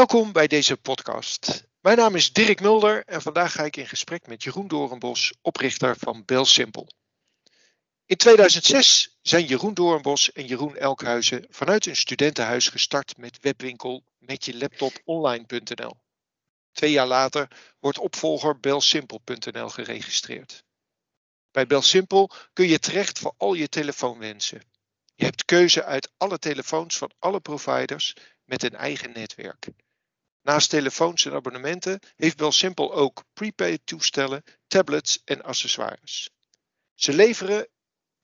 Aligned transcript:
Welkom 0.00 0.32
bij 0.32 0.46
deze 0.46 0.76
podcast. 0.76 1.68
Mijn 1.80 1.96
naam 1.96 2.14
is 2.14 2.32
Dirk 2.32 2.60
Mulder 2.60 3.04
en 3.04 3.22
vandaag 3.22 3.52
ga 3.52 3.64
ik 3.64 3.76
in 3.76 3.86
gesprek 3.86 4.26
met 4.26 4.42
Jeroen 4.42 4.68
Doornbos, 4.68 5.34
oprichter 5.42 5.96
van 5.98 6.22
BelSimple. 6.24 6.86
In 8.06 8.16
2006 8.16 9.18
zijn 9.22 9.44
Jeroen 9.44 9.74
Doornbos 9.74 10.32
en 10.32 10.46
Jeroen 10.46 10.76
Elkhuizen 10.76 11.46
vanuit 11.48 11.86
een 11.86 11.96
studentenhuis 11.96 12.68
gestart 12.68 13.16
met 13.16 13.38
webwinkel 13.40 14.04
met 14.18 14.44
je 14.44 14.56
laptop 14.56 14.92
online.nl. 15.04 15.96
Twee 16.72 16.90
jaar 16.90 17.06
later 17.06 17.48
wordt 17.78 17.98
opvolger 17.98 18.60
belsimple.nl 18.60 19.68
geregistreerd. 19.68 20.64
Bij 21.50 21.66
BelSimple 21.66 22.30
kun 22.52 22.68
je 22.68 22.78
terecht 22.78 23.18
voor 23.18 23.34
al 23.36 23.54
je 23.54 23.68
telefoonwensen. 23.68 24.62
Je 25.14 25.24
hebt 25.24 25.44
keuze 25.44 25.84
uit 25.84 26.12
alle 26.16 26.38
telefoons 26.38 26.98
van 26.98 27.10
alle 27.18 27.40
providers 27.40 28.16
met 28.44 28.62
een 28.62 28.74
eigen 28.74 29.12
netwerk. 29.12 29.68
Naast 30.42 30.70
telefoons 30.70 31.24
en 31.24 31.32
abonnementen 31.32 32.00
heeft 32.16 32.36
BelSimple 32.36 32.90
ook 32.90 33.24
prepaid 33.32 33.80
toestellen, 33.84 34.42
tablets 34.66 35.22
en 35.24 35.42
accessoires. 35.42 36.30
Ze 36.94 37.12
leveren 37.12 37.68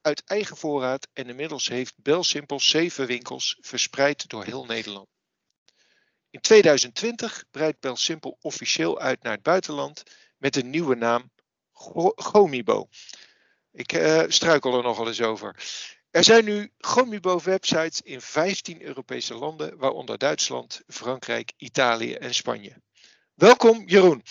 uit 0.01 0.25
eigen 0.25 0.57
voorraad 0.57 1.09
en 1.13 1.29
inmiddels 1.29 1.69
heeft 1.69 1.95
BelSimple 2.03 2.61
zeven 2.61 3.07
winkels 3.07 3.57
verspreid 3.61 4.29
door 4.29 4.45
heel 4.45 4.65
Nederland. 4.65 5.09
In 6.31 6.41
2020 6.41 7.45
breidt 7.51 7.81
BelSimple 7.81 8.37
officieel 8.41 8.99
uit 8.99 9.23
naar 9.23 9.33
het 9.33 9.43
buitenland 9.43 10.03
met 10.37 10.57
een 10.57 10.71
nieuwe 10.71 10.95
naam 10.95 11.31
Gomibo. 12.17 12.89
Ik 13.73 13.93
uh, 13.93 14.23
struikel 14.29 14.77
er 14.77 14.83
nogal 14.83 15.07
eens 15.07 15.21
over. 15.21 15.57
Er 16.17 16.25
zijn 16.25 16.45
nu 16.45 16.71
Gomibo-websites 16.79 18.03
in 18.03 18.21
15 18.21 18.83
Europese 18.83 19.35
landen, 19.35 19.77
waaronder 19.79 20.19
Duitsland, 20.19 20.83
Frankrijk, 20.87 21.53
Italië 21.57 22.15
en 22.15 22.35
Spanje. 22.35 22.73
Welkom, 23.35 23.83
Jeroen. 23.87 24.23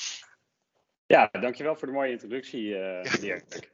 Ja, 1.06 1.30
dankjewel 1.32 1.76
voor 1.76 1.88
de 1.88 1.94
mooie 1.94 2.12
introductie, 2.12 2.68
uh, 2.68 3.14
Dirk. 3.20 3.70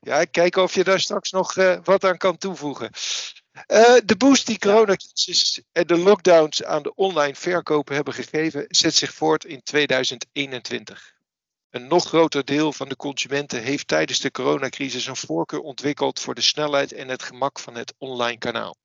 Ja, 0.00 0.24
kijk 0.24 0.56
of 0.56 0.74
je 0.74 0.84
daar 0.84 1.00
straks 1.00 1.30
nog 1.30 1.56
uh, 1.56 1.78
wat 1.84 2.04
aan 2.04 2.16
kan 2.16 2.36
toevoegen. 2.36 2.90
Uh, 3.52 3.96
de 4.04 4.16
boost 4.18 4.46
die 4.46 4.58
coronacrisis 4.58 5.62
en 5.72 5.86
de 5.86 5.98
lockdowns 5.98 6.64
aan 6.64 6.82
de 6.82 6.94
online 6.94 7.34
verkopen 7.34 7.94
hebben 7.94 8.14
gegeven, 8.14 8.64
zet 8.68 8.94
zich 8.94 9.12
voort 9.12 9.44
in 9.44 9.62
2021. 9.62 11.14
Een 11.72 11.86
nog 11.86 12.04
groter 12.06 12.44
deel 12.44 12.72
van 12.72 12.88
de 12.88 12.96
consumenten 12.96 13.62
heeft 13.62 13.88
tijdens 13.88 14.20
de 14.20 14.30
coronacrisis 14.30 15.06
een 15.06 15.16
voorkeur 15.16 15.60
ontwikkeld 15.60 16.20
voor 16.20 16.34
de 16.34 16.40
snelheid 16.40 16.92
en 16.92 17.08
het 17.08 17.22
gemak 17.22 17.58
van 17.58 17.74
het 17.74 17.94
online 17.98 18.38
kanaal. 18.38 18.76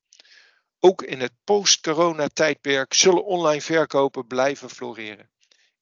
Ook 0.79 1.01
in 1.01 1.19
het 1.19 1.31
post-corona-tijdperk 1.43 2.93
zullen 2.93 3.25
online 3.25 3.61
verkopen 3.61 4.27
blijven 4.27 4.69
floreren. 4.69 5.29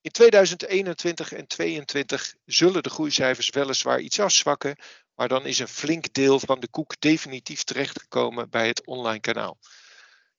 In 0.01 0.11
2021 0.11 1.33
en 1.33 1.47
2022 1.47 2.35
zullen 2.45 2.83
de 2.83 2.89
groeicijfers 2.89 3.49
weliswaar 3.49 3.99
iets 3.99 4.19
afzwakken, 4.19 4.77
maar 5.15 5.27
dan 5.27 5.45
is 5.45 5.59
een 5.59 5.67
flink 5.67 6.13
deel 6.13 6.39
van 6.39 6.59
de 6.59 6.67
koek 6.67 6.99
definitief 6.99 7.63
terechtgekomen 7.63 8.49
bij 8.49 8.67
het 8.67 8.85
online 8.85 9.19
kanaal. 9.19 9.57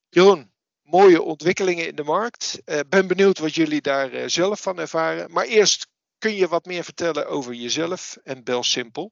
Jeroen, 0.08 0.52
mooie 0.82 1.22
ontwikkelingen 1.22 1.86
in 1.86 1.96
de 1.96 2.04
markt. 2.04 2.60
Uh, 2.64 2.80
ben 2.88 3.06
benieuwd 3.06 3.38
wat 3.38 3.54
jullie 3.54 3.80
daar 3.80 4.12
uh, 4.12 4.22
zelf 4.26 4.60
van 4.60 4.78
ervaren. 4.78 5.32
Maar 5.32 5.44
eerst 5.44 5.86
kun 6.18 6.34
je 6.34 6.48
wat 6.48 6.64
meer 6.64 6.84
vertellen 6.84 7.26
over 7.26 7.54
jezelf 7.54 8.18
en 8.22 8.44
Bel 8.44 8.62
Simple? 8.62 9.10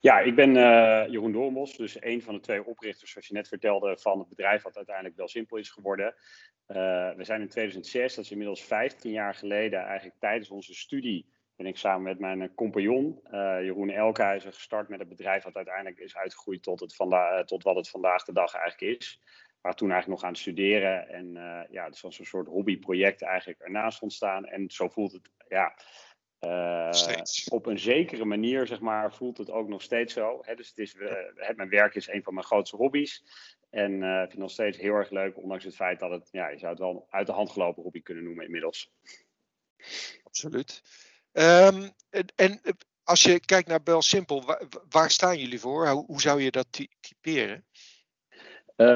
Ja, 0.00 0.18
ik 0.18 0.34
ben 0.34 0.48
uh, 0.54 1.06
Jeroen 1.08 1.32
Doornbos, 1.32 1.76
dus 1.76 1.96
een 2.00 2.22
van 2.22 2.34
de 2.34 2.40
twee 2.40 2.64
oprichters, 2.64 3.10
zoals 3.10 3.26
je 3.26 3.34
net 3.34 3.48
vertelde, 3.48 3.98
van 3.98 4.18
het 4.18 4.28
bedrijf 4.28 4.62
wat 4.62 4.76
uiteindelijk 4.76 5.16
Bel 5.16 5.28
Simple 5.28 5.60
is 5.60 5.70
geworden. 5.70 6.14
Uh, 6.68 6.76
we 7.16 7.24
zijn 7.24 7.40
in 7.40 7.48
2006, 7.48 8.14
dat 8.14 8.24
is 8.24 8.30
inmiddels 8.30 8.64
15 8.64 9.10
jaar 9.10 9.34
geleden, 9.34 9.80
eigenlijk 9.80 10.18
tijdens 10.18 10.50
onze 10.50 10.74
studie, 10.74 11.26
ben 11.56 11.66
ik 11.66 11.76
samen 11.76 12.02
met 12.02 12.18
mijn 12.18 12.54
compagnon 12.54 13.20
uh, 13.24 13.30
Jeroen 13.62 13.90
Elkhuizen 13.90 14.52
gestart 14.52 14.88
met 14.88 14.98
het 14.98 15.08
bedrijf 15.08 15.42
wat 15.42 15.56
uiteindelijk 15.56 15.98
is 15.98 16.16
uitgegroeid 16.16 16.62
tot, 16.62 16.80
het 16.80 17.46
tot 17.46 17.62
wat 17.62 17.76
het 17.76 17.88
vandaag 17.88 18.24
de 18.24 18.32
dag 18.32 18.54
eigenlijk 18.54 18.96
is 18.96 19.20
waren 19.66 19.80
toen 19.80 19.90
eigenlijk 19.90 20.20
nog 20.20 20.28
aan 20.28 20.34
het 20.34 20.42
studeren. 20.42 21.08
En 21.08 21.26
uh, 21.34 21.60
ja, 21.70 21.88
dus 21.88 22.00
was 22.00 22.18
een 22.18 22.26
soort 22.26 22.46
hobbyproject 22.46 23.22
eigenlijk 23.22 23.60
ernaast 23.60 24.02
ontstaan. 24.02 24.44
En 24.44 24.70
zo 24.70 24.88
voelt 24.88 25.12
het, 25.12 25.30
ja, 25.48 25.78
uh, 26.40 27.20
op 27.48 27.66
een 27.66 27.78
zekere 27.78 28.24
manier, 28.24 28.66
zeg 28.66 28.80
maar, 28.80 29.14
voelt 29.14 29.38
het 29.38 29.50
ook 29.50 29.68
nog 29.68 29.82
steeds 29.82 30.12
zo. 30.12 30.38
Hè? 30.40 30.54
Dus 30.54 30.68
het 30.68 30.78
is, 30.78 30.94
uh, 30.94 31.12
het, 31.34 31.56
mijn 31.56 31.68
werk 31.68 31.94
is 31.94 32.08
een 32.08 32.22
van 32.22 32.34
mijn 32.34 32.46
grootste 32.46 32.76
hobby's. 32.76 33.24
En 33.70 33.94
ik 33.94 34.00
vind 34.00 34.30
het 34.30 34.38
nog 34.38 34.50
steeds 34.50 34.78
heel 34.78 34.94
erg 34.94 35.10
leuk, 35.10 35.42
ondanks 35.42 35.64
het 35.64 35.74
feit 35.74 36.00
dat 36.00 36.10
het, 36.10 36.28
ja, 36.30 36.48
je 36.48 36.58
zou 36.58 36.70
het 36.70 36.80
wel 36.80 36.90
een 36.90 37.02
uit 37.08 37.26
de 37.26 37.32
hand 37.32 37.50
gelopen 37.50 37.82
hobby 37.82 38.02
kunnen 38.02 38.24
noemen 38.24 38.44
inmiddels. 38.44 38.92
Absoluut. 40.22 40.82
Um, 41.32 41.90
en, 42.10 42.26
en, 42.34 42.60
als 43.02 43.22
je 43.22 43.40
kijkt 43.40 43.68
naar 43.68 43.82
Bel 43.82 44.02
Simple, 44.02 44.42
waar, 44.42 44.62
waar 44.88 45.10
staan 45.10 45.38
jullie 45.38 45.60
voor? 45.60 45.88
Hoe, 45.88 46.04
hoe 46.06 46.20
zou 46.20 46.42
je 46.42 46.50
dat 46.50 46.66
typeren? 47.00 47.64
Uh, 48.76 48.88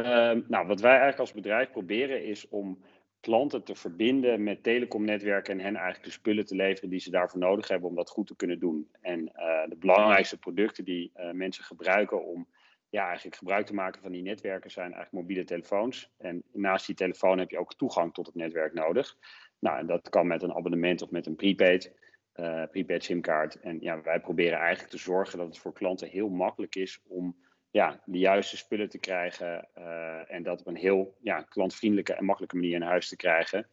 nou, 0.48 0.66
wat 0.66 0.80
wij 0.80 0.90
eigenlijk 0.90 1.20
als 1.20 1.32
bedrijf 1.32 1.70
proberen 1.70 2.24
is 2.24 2.48
om 2.48 2.82
klanten 3.20 3.64
te 3.64 3.74
verbinden 3.74 4.42
met 4.42 4.62
telecomnetwerken 4.62 5.52
en 5.52 5.64
hen 5.64 5.76
eigenlijk 5.76 6.04
de 6.04 6.10
spullen 6.10 6.46
te 6.46 6.54
leveren 6.54 6.90
die 6.90 7.00
ze 7.00 7.10
daarvoor 7.10 7.40
nodig 7.40 7.68
hebben 7.68 7.88
om 7.88 7.94
dat 7.94 8.10
goed 8.10 8.26
te 8.26 8.36
kunnen 8.36 8.58
doen. 8.58 8.88
En 9.00 9.20
uh, 9.20 9.68
de 9.68 9.76
belangrijkste 9.78 10.38
producten 10.38 10.84
die 10.84 11.12
uh, 11.16 11.30
mensen 11.30 11.64
gebruiken 11.64 12.24
om 12.24 12.48
ja, 12.88 13.06
eigenlijk 13.06 13.36
gebruik 13.36 13.66
te 13.66 13.74
maken 13.74 14.02
van 14.02 14.12
die 14.12 14.22
netwerken 14.22 14.70
zijn 14.70 14.92
eigenlijk 14.92 15.22
mobiele 15.22 15.44
telefoons. 15.44 16.10
En 16.18 16.42
naast 16.52 16.86
die 16.86 16.94
telefoon 16.94 17.38
heb 17.38 17.50
je 17.50 17.58
ook 17.58 17.74
toegang 17.74 18.14
tot 18.14 18.26
het 18.26 18.34
netwerk 18.34 18.72
nodig. 18.72 19.16
Nou, 19.58 19.78
en 19.78 19.86
dat 19.86 20.08
kan 20.08 20.26
met 20.26 20.42
een 20.42 20.54
abonnement 20.54 21.02
of 21.02 21.10
met 21.10 21.26
een 21.26 21.36
prepaid, 21.36 21.94
uh, 22.34 22.62
prepaid 22.70 23.04
simkaart. 23.04 23.60
En 23.60 23.80
ja, 23.80 24.02
wij 24.02 24.20
proberen 24.20 24.58
eigenlijk 24.58 24.90
te 24.90 24.98
zorgen 24.98 25.38
dat 25.38 25.46
het 25.46 25.58
voor 25.58 25.72
klanten 25.72 26.08
heel 26.08 26.28
makkelijk 26.28 26.74
is 26.74 27.02
om 27.06 27.36
ja, 27.70 28.00
de 28.04 28.18
juiste 28.18 28.56
spullen 28.56 28.88
te 28.88 28.98
krijgen 28.98 29.68
uh, 29.78 30.32
en 30.32 30.42
dat 30.42 30.60
op 30.60 30.66
een 30.66 30.76
heel 30.76 31.16
ja, 31.20 31.42
klantvriendelijke 31.42 32.12
en 32.12 32.24
makkelijke 32.24 32.56
manier 32.56 32.74
in 32.74 32.82
huis 32.82 33.08
te 33.08 33.16
krijgen. 33.16 33.66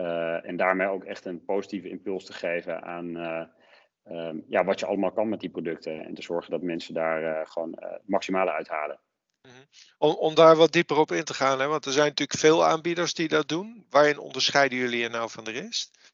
Uh, 0.00 0.48
en 0.48 0.56
daarmee 0.56 0.86
ook 0.86 1.04
echt 1.04 1.24
een 1.24 1.44
positieve 1.44 1.88
impuls 1.88 2.24
te 2.24 2.32
geven 2.32 2.82
aan 2.82 3.16
uh, 3.16 3.44
um, 4.28 4.44
ja, 4.48 4.64
wat 4.64 4.80
je 4.80 4.86
allemaal 4.86 5.12
kan 5.12 5.28
met 5.28 5.40
die 5.40 5.50
producten. 5.50 6.04
En 6.04 6.14
te 6.14 6.22
zorgen 6.22 6.50
dat 6.50 6.62
mensen 6.62 6.94
daar 6.94 7.46
gewoon 7.46 7.76
het 7.80 8.02
maximale 8.06 8.50
uithalen. 8.50 9.00
Mhm. 9.42 9.54
Om, 9.98 10.14
om 10.14 10.34
daar 10.34 10.56
wat 10.56 10.72
dieper 10.72 10.98
op 10.98 11.12
in 11.12 11.24
te 11.24 11.34
gaan, 11.34 11.60
hè? 11.60 11.66
want 11.66 11.84
er 11.84 11.92
zijn 11.92 12.08
natuurlijk 12.08 12.38
veel 12.38 12.64
aanbieders 12.64 13.14
die 13.14 13.28
dat 13.28 13.48
doen. 13.48 13.86
Waarin 13.90 14.18
onderscheiden 14.18 14.78
jullie 14.78 14.98
je 14.98 15.08
nou 15.08 15.30
van 15.30 15.44
de 15.44 15.50
rest? 15.50 16.12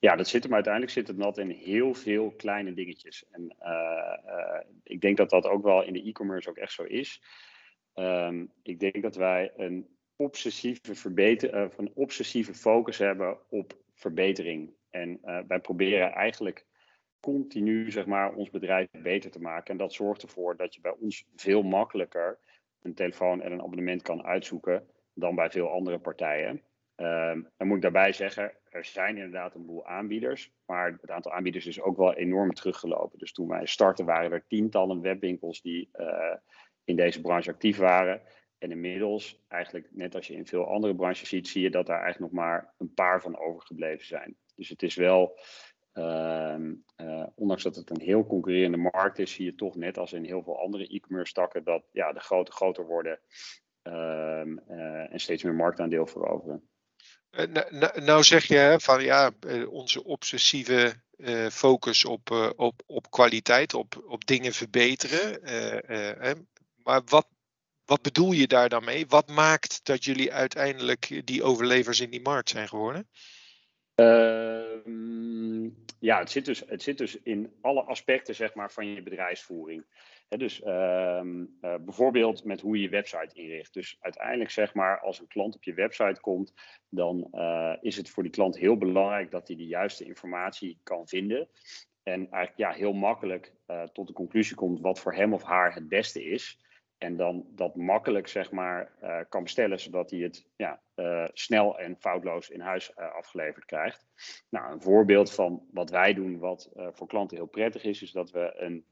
Ja, 0.00 0.16
dat 0.16 0.28
zit 0.28 0.42
hem 0.42 0.54
uiteindelijk 0.54 0.92
zit 0.92 1.08
het 1.08 1.16
nat 1.16 1.38
in 1.38 1.50
heel 1.50 1.94
veel 1.94 2.30
kleine 2.30 2.74
dingetjes. 2.74 3.24
En 3.30 3.56
uh, 3.62 4.16
uh, 4.26 4.60
ik 4.82 5.00
denk 5.00 5.16
dat 5.16 5.30
dat 5.30 5.46
ook 5.46 5.62
wel 5.62 5.84
in 5.84 5.92
de 5.92 6.02
e-commerce 6.02 6.48
ook 6.48 6.56
echt 6.56 6.72
zo 6.72 6.82
is. 6.82 7.22
Um, 7.94 8.52
ik 8.62 8.80
denk 8.80 9.02
dat 9.02 9.16
wij 9.16 9.52
een 9.56 9.88
obsessieve, 10.16 10.94
verbeter, 10.94 11.54
uh, 11.54 11.68
een 11.76 11.90
obsessieve 11.94 12.54
focus 12.54 12.98
hebben 12.98 13.38
op 13.48 13.78
verbetering. 13.94 14.74
En 14.90 15.20
wij 15.46 15.60
proberen 15.60 16.12
eigenlijk 16.12 16.66
continu 17.20 17.90
zeg 17.90 18.06
maar, 18.06 18.34
ons 18.34 18.50
bedrijf 18.50 18.88
beter 18.90 19.30
te 19.30 19.40
maken. 19.40 19.70
En 19.70 19.76
dat 19.76 19.92
zorgt 19.92 20.22
ervoor 20.22 20.56
dat 20.56 20.74
je 20.74 20.80
bij 20.80 20.94
ons 21.00 21.24
veel 21.36 21.62
makkelijker 21.62 22.38
een 22.82 22.94
telefoon 22.94 23.42
en 23.42 23.52
een 23.52 23.62
abonnement 23.62 24.02
kan 24.02 24.24
uitzoeken 24.24 24.88
dan 25.14 25.34
bij 25.34 25.50
veel 25.50 25.70
andere 25.70 25.98
partijen. 25.98 26.62
Um, 27.00 27.48
dan 27.56 27.66
moet 27.66 27.76
ik 27.76 27.82
daarbij 27.82 28.12
zeggen, 28.12 28.52
er 28.70 28.84
zijn 28.84 29.16
inderdaad 29.16 29.54
een 29.54 29.66
boel 29.66 29.86
aanbieders, 29.86 30.52
maar 30.66 30.98
het 31.00 31.10
aantal 31.10 31.32
aanbieders 31.32 31.66
is 31.66 31.80
ook 31.80 31.96
wel 31.96 32.14
enorm 32.14 32.54
teruggelopen. 32.54 33.18
Dus 33.18 33.32
toen 33.32 33.48
wij 33.48 33.66
startten 33.66 34.04
waren 34.04 34.32
er 34.32 34.46
tientallen 34.46 35.00
webwinkels 35.00 35.62
die 35.62 35.88
uh, 35.92 36.34
in 36.84 36.96
deze 36.96 37.20
branche 37.20 37.50
actief 37.50 37.76
waren. 37.76 38.22
En 38.58 38.70
inmiddels, 38.70 39.44
eigenlijk 39.48 39.88
net 39.90 40.14
als 40.14 40.26
je 40.26 40.34
in 40.34 40.46
veel 40.46 40.66
andere 40.66 40.94
branches 40.94 41.28
ziet, 41.28 41.48
zie 41.48 41.62
je 41.62 41.70
dat 41.70 41.86
daar 41.86 42.02
eigenlijk 42.02 42.32
nog 42.32 42.42
maar 42.42 42.74
een 42.78 42.94
paar 42.94 43.20
van 43.20 43.38
overgebleven 43.38 44.06
zijn. 44.06 44.36
Dus 44.54 44.68
het 44.68 44.82
is 44.82 44.94
wel, 44.94 45.38
uh, 45.94 46.56
uh, 46.96 47.26
ondanks 47.34 47.62
dat 47.62 47.76
het 47.76 47.90
een 47.90 48.00
heel 48.00 48.26
concurrerende 48.26 48.90
markt 48.92 49.18
is, 49.18 49.32
zie 49.32 49.44
je 49.44 49.54
toch 49.54 49.76
net 49.76 49.98
als 49.98 50.12
in 50.12 50.24
heel 50.24 50.42
veel 50.42 50.60
andere 50.60 50.86
e-commerce 50.86 51.32
takken 51.32 51.64
dat 51.64 51.84
ja, 51.92 52.12
de 52.12 52.20
grote 52.20 52.52
groter 52.52 52.86
worden 52.86 53.18
ehm, 53.82 54.58
eh, 54.58 55.12
en 55.12 55.20
steeds 55.20 55.42
meer 55.42 55.54
marktaandeel 55.54 56.06
veroveren. 56.06 56.69
Nou, 57.30 58.00
nou 58.00 58.22
zeg 58.22 58.44
je 58.44 58.76
van 58.80 59.02
ja, 59.02 59.30
eh, 59.40 59.72
onze 59.72 60.04
obsessieve 60.04 60.94
uh, 61.16 61.46
focus 61.46 62.04
op, 62.04 62.54
op, 62.56 62.82
op 62.86 63.10
kwaliteit, 63.10 63.74
op, 63.74 64.04
op 64.06 64.26
dingen 64.26 64.52
verbeteren. 64.52 65.40
Maar 66.82 67.02
wat, 67.04 67.28
wat 67.84 68.02
bedoel 68.02 68.32
je 68.32 68.46
daar 68.46 68.68
dan 68.68 68.84
mee? 68.84 69.06
Wat 69.06 69.28
maakt 69.28 69.80
dat 69.84 70.04
jullie 70.04 70.32
uiteindelijk 70.32 71.20
die 71.24 71.42
overlevers 71.42 72.00
in 72.00 72.10
die 72.10 72.20
markt 72.20 72.48
zijn 72.48 72.68
geworden? 72.68 73.08
Ehm, 73.94 75.64
ja, 75.98 76.18
het 76.18 76.30
zit, 76.30 76.44
dus, 76.44 76.62
het 76.66 76.82
zit 76.82 76.98
dus 76.98 77.16
in 77.22 77.52
alle 77.60 77.82
aspecten 77.82 78.34
zeg 78.34 78.54
maar, 78.54 78.72
van 78.72 78.86
je 78.86 79.02
bedrijfsvoering. 79.02 79.84
Dus 80.38 80.62
ehm, 80.62 81.44
eh, 81.60 81.74
bijvoorbeeld 81.80 82.44
met 82.44 82.60
hoe 82.60 82.76
je 82.76 82.82
je 82.82 82.88
website 82.88 83.34
inricht. 83.34 83.74
Dus 83.74 83.96
uiteindelijk 84.00 84.50
zeg 84.50 84.74
maar, 84.74 85.00
als 85.00 85.20
een 85.20 85.26
klant 85.26 85.54
op 85.54 85.64
je 85.64 85.74
website 85.74 86.20
komt, 86.20 86.54
dan 86.88 87.28
uh, 87.32 87.76
is 87.80 87.96
het 87.96 88.10
voor 88.10 88.22
die 88.22 88.32
klant 88.32 88.58
heel 88.58 88.76
belangrijk 88.76 89.30
dat 89.30 89.48
hij 89.48 89.56
de 89.56 89.66
juiste 89.66 90.04
informatie 90.04 90.78
kan 90.82 91.08
vinden. 91.08 91.48
En 92.02 92.30
eigenlijk 92.30 92.56
ja, 92.56 92.70
heel 92.70 92.92
makkelijk 92.92 93.52
uh, 93.66 93.82
tot 93.82 94.06
de 94.06 94.12
conclusie 94.12 94.56
komt 94.56 94.80
wat 94.80 95.00
voor 95.00 95.14
hem 95.14 95.34
of 95.34 95.42
haar 95.42 95.74
het 95.74 95.88
beste 95.88 96.24
is. 96.24 96.64
En 96.98 97.16
dan 97.16 97.46
dat 97.50 97.76
makkelijk 97.76 98.28
zeg 98.28 98.50
maar, 98.50 98.92
kan 99.28 99.42
bestellen, 99.42 99.80
zodat 99.80 100.10
hij 100.10 100.20
het 100.20 100.46
ja, 100.56 100.80
snel 101.32 101.78
en 101.78 101.96
foutloos 101.96 102.50
in 102.50 102.60
huis 102.60 102.96
afgeleverd 102.96 103.64
krijgt. 103.64 104.06
Nou, 104.48 104.72
een 104.72 104.82
voorbeeld 104.82 105.32
van 105.32 105.66
wat 105.70 105.90
wij 105.90 106.14
doen, 106.14 106.38
wat 106.38 106.70
voor 106.74 107.06
klanten 107.06 107.36
heel 107.36 107.46
prettig 107.46 107.84
is, 107.84 108.02
is 108.02 108.12
dat 108.12 108.30
we 108.30 108.52
een, 108.56 108.84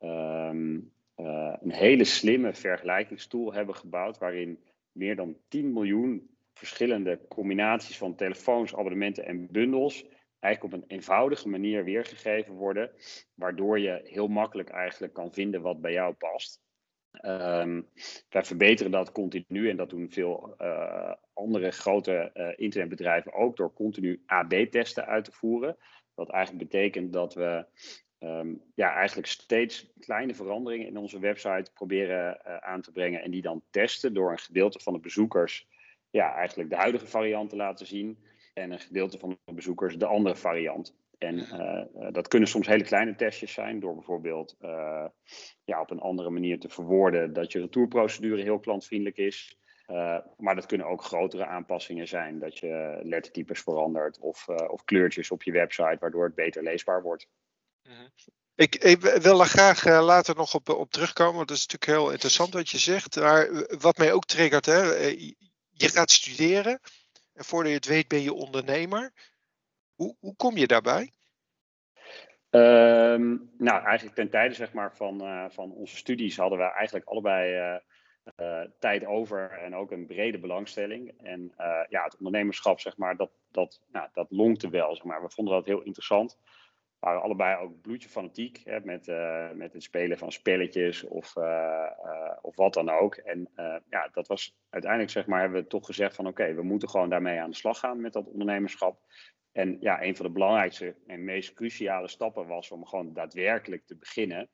um, 0.00 0.92
een 1.14 1.72
hele 1.72 2.04
slimme 2.04 2.54
vergelijkingstool 2.54 3.52
hebben 3.52 3.74
gebouwd, 3.74 4.18
waarin 4.18 4.58
meer 4.92 5.16
dan 5.16 5.36
10 5.48 5.72
miljoen 5.72 6.30
verschillende 6.54 7.20
combinaties 7.28 7.98
van 7.98 8.14
telefoons, 8.14 8.74
abonnementen 8.74 9.24
en 9.26 9.48
bundels 9.50 10.06
eigenlijk 10.44 10.74
op 10.74 10.82
een 10.82 10.96
eenvoudige 10.96 11.48
manier 11.48 11.84
weergegeven 11.84 12.54
worden, 12.54 12.90
waardoor 13.34 13.78
je 13.78 14.00
heel 14.04 14.28
makkelijk 14.28 14.68
eigenlijk 14.68 15.12
kan 15.12 15.32
vinden 15.32 15.62
wat 15.62 15.80
bij 15.80 15.92
jou 15.92 16.14
past. 16.14 16.62
Um, 17.22 17.88
wij 18.28 18.44
verbeteren 18.44 18.92
dat 18.92 19.12
continu 19.12 19.68
en 19.68 19.76
dat 19.76 19.90
doen 19.90 20.10
veel 20.10 20.54
uh, 20.58 21.12
andere 21.32 21.70
grote 21.70 22.30
uh, 22.34 22.52
internetbedrijven 22.56 23.32
ook 23.32 23.56
door 23.56 23.72
continu 23.72 24.22
AB-testen 24.26 25.06
uit 25.06 25.24
te 25.24 25.32
voeren. 25.32 25.76
Wat 26.14 26.30
eigenlijk 26.30 26.70
betekent 26.70 27.12
dat 27.12 27.34
we 27.34 27.66
um, 28.24 28.62
ja, 28.74 28.94
eigenlijk 28.94 29.28
steeds 29.28 29.92
kleine 29.98 30.34
veranderingen 30.34 30.86
in 30.86 30.96
onze 30.96 31.18
website 31.18 31.70
proberen 31.72 32.40
uh, 32.46 32.56
aan 32.56 32.80
te 32.80 32.92
brengen 32.92 33.22
en 33.22 33.30
die 33.30 33.42
dan 33.42 33.62
testen 33.70 34.14
door 34.14 34.30
een 34.30 34.38
gedeelte 34.38 34.78
van 34.78 34.92
de 34.92 35.00
bezoekers 35.00 35.68
ja, 36.10 36.34
eigenlijk 36.34 36.70
de 36.70 36.76
huidige 36.76 37.06
variant 37.06 37.50
te 37.50 37.56
laten 37.56 37.86
zien 37.86 38.18
en 38.54 38.70
een 38.70 38.80
gedeelte 38.80 39.18
van 39.18 39.38
de 39.44 39.52
bezoekers 39.52 39.98
de 39.98 40.06
andere 40.06 40.36
variant. 40.36 40.96
En 41.18 41.38
uh, 41.38 42.12
dat 42.12 42.28
kunnen 42.28 42.48
soms 42.48 42.66
hele 42.66 42.84
kleine 42.84 43.14
testjes 43.14 43.52
zijn, 43.52 43.80
door 43.80 43.94
bijvoorbeeld 43.94 44.56
uh, 44.62 45.06
ja, 45.64 45.80
op 45.80 45.90
een 45.90 46.00
andere 46.00 46.30
manier 46.30 46.60
te 46.60 46.68
verwoorden 46.68 47.32
dat 47.32 47.52
je 47.52 47.60
retourprocedure 47.60 48.42
heel 48.42 48.58
klantvriendelijk 48.58 49.16
is. 49.16 49.58
Uh, 49.90 50.18
maar 50.36 50.54
dat 50.54 50.66
kunnen 50.66 50.86
ook 50.86 51.04
grotere 51.04 51.46
aanpassingen 51.46 52.08
zijn, 52.08 52.38
dat 52.38 52.58
je 52.58 53.00
lettertypes 53.02 53.60
verandert 53.60 54.18
of, 54.18 54.48
of 54.48 54.84
kleurtjes 54.84 55.30
op 55.30 55.42
je 55.42 55.52
website, 55.52 55.96
waardoor 56.00 56.24
het 56.24 56.34
beter 56.34 56.62
leesbaar 56.62 57.02
wordt. 57.02 57.28
Mhm. 57.88 58.08
Ik, 58.54 58.74
ik, 58.74 59.00
wil 59.00 59.38
daar 59.38 59.46
graag 59.46 59.84
later 59.84 60.36
nog 60.36 60.54
op, 60.54 60.68
op 60.68 60.90
terugkomen, 60.90 61.34
want 61.34 61.48
dat 61.48 61.56
is 61.56 61.66
natuurlijk 61.66 62.00
heel 62.00 62.10
interessant 62.10 62.52
wat 62.52 62.70
je 62.70 62.78
zegt. 62.78 63.16
Maar 63.16 63.66
wat 63.78 63.98
mij 63.98 64.12
ook 64.12 64.24
triggert, 64.24 64.66
hè, 64.66 64.82
je 65.70 65.88
gaat 65.88 66.10
studeren 66.10 66.80
en 67.32 67.44
voordat 67.44 67.70
je 67.70 67.76
het 67.76 67.86
weet 67.86 68.08
ben 68.08 68.22
je 68.22 68.32
ondernemer. 68.32 69.12
Hoe, 69.94 70.16
hoe 70.20 70.36
kom 70.36 70.56
je 70.56 70.66
daarbij? 70.66 71.12
Um, 72.50 73.50
nou, 73.58 73.84
eigenlijk 73.84 74.16
ten 74.16 74.30
tijde 74.30 74.54
zeg 74.54 74.72
maar, 74.72 74.96
van, 74.96 75.22
uh, 75.22 75.44
van 75.48 75.72
onze 75.72 75.96
studies 75.96 76.36
hadden 76.36 76.58
we 76.58 76.64
eigenlijk 76.64 77.06
allebei 77.06 77.58
uh, 77.58 77.80
uh, 78.36 78.60
tijd 78.78 79.04
over 79.04 79.50
en 79.50 79.74
ook 79.74 79.90
een 79.90 80.06
brede 80.06 80.38
belangstelling. 80.38 81.12
En 81.22 81.52
ja, 81.88 82.04
het 82.04 82.16
ondernemerschap, 82.16 82.80
zeg 82.80 82.96
maar, 82.96 83.16
dat, 83.16 83.30
dat, 83.50 83.80
nou, 83.92 84.08
dat 84.12 84.26
lonkte 84.30 84.68
wel. 84.68 84.94
Zeg 84.96 85.04
maar. 85.04 85.22
We 85.22 85.30
vonden 85.30 85.54
dat 85.54 85.66
heel 85.66 85.82
interessant. 85.82 86.38
Waren 87.04 87.22
allebei 87.22 87.56
ook 87.56 87.80
bloedje 87.80 88.08
fanatiek 88.08 88.60
hè, 88.64 88.80
met, 88.80 89.06
met 89.54 89.72
het 89.72 89.82
spelen 89.82 90.18
van 90.18 90.32
spelletjes 90.32 91.04
of, 91.04 91.36
of 92.40 92.56
wat 92.56 92.74
dan 92.74 92.90
ook. 92.90 93.14
En 93.14 93.48
ja, 93.90 94.08
dat 94.12 94.26
was 94.26 94.56
uiteindelijk, 94.70 95.12
zeg 95.12 95.26
maar, 95.26 95.40
hebben 95.40 95.62
we 95.62 95.68
toch 95.68 95.86
gezegd 95.86 96.14
van 96.14 96.26
oké, 96.26 96.54
we 96.54 96.62
moeten 96.62 96.88
gewoon 96.88 97.10
daarmee 97.10 97.40
aan 97.40 97.50
de 97.50 97.56
slag 97.56 97.78
gaan 97.78 98.00
met 98.00 98.12
dat 98.12 98.26
ondernemerschap. 98.26 99.00
En 99.52 99.76
ja, 99.80 100.02
een 100.02 100.16
van 100.16 100.26
de 100.26 100.32
belangrijkste 100.32 100.94
en 101.06 101.24
meest 101.24 101.52
cruciale 101.52 102.08
stappen 102.08 102.46
was 102.46 102.70
om 102.70 102.86
gewoon 102.86 103.12
daadwerkelijk 103.12 103.86
te 103.86 103.96
beginnen. 103.96 104.50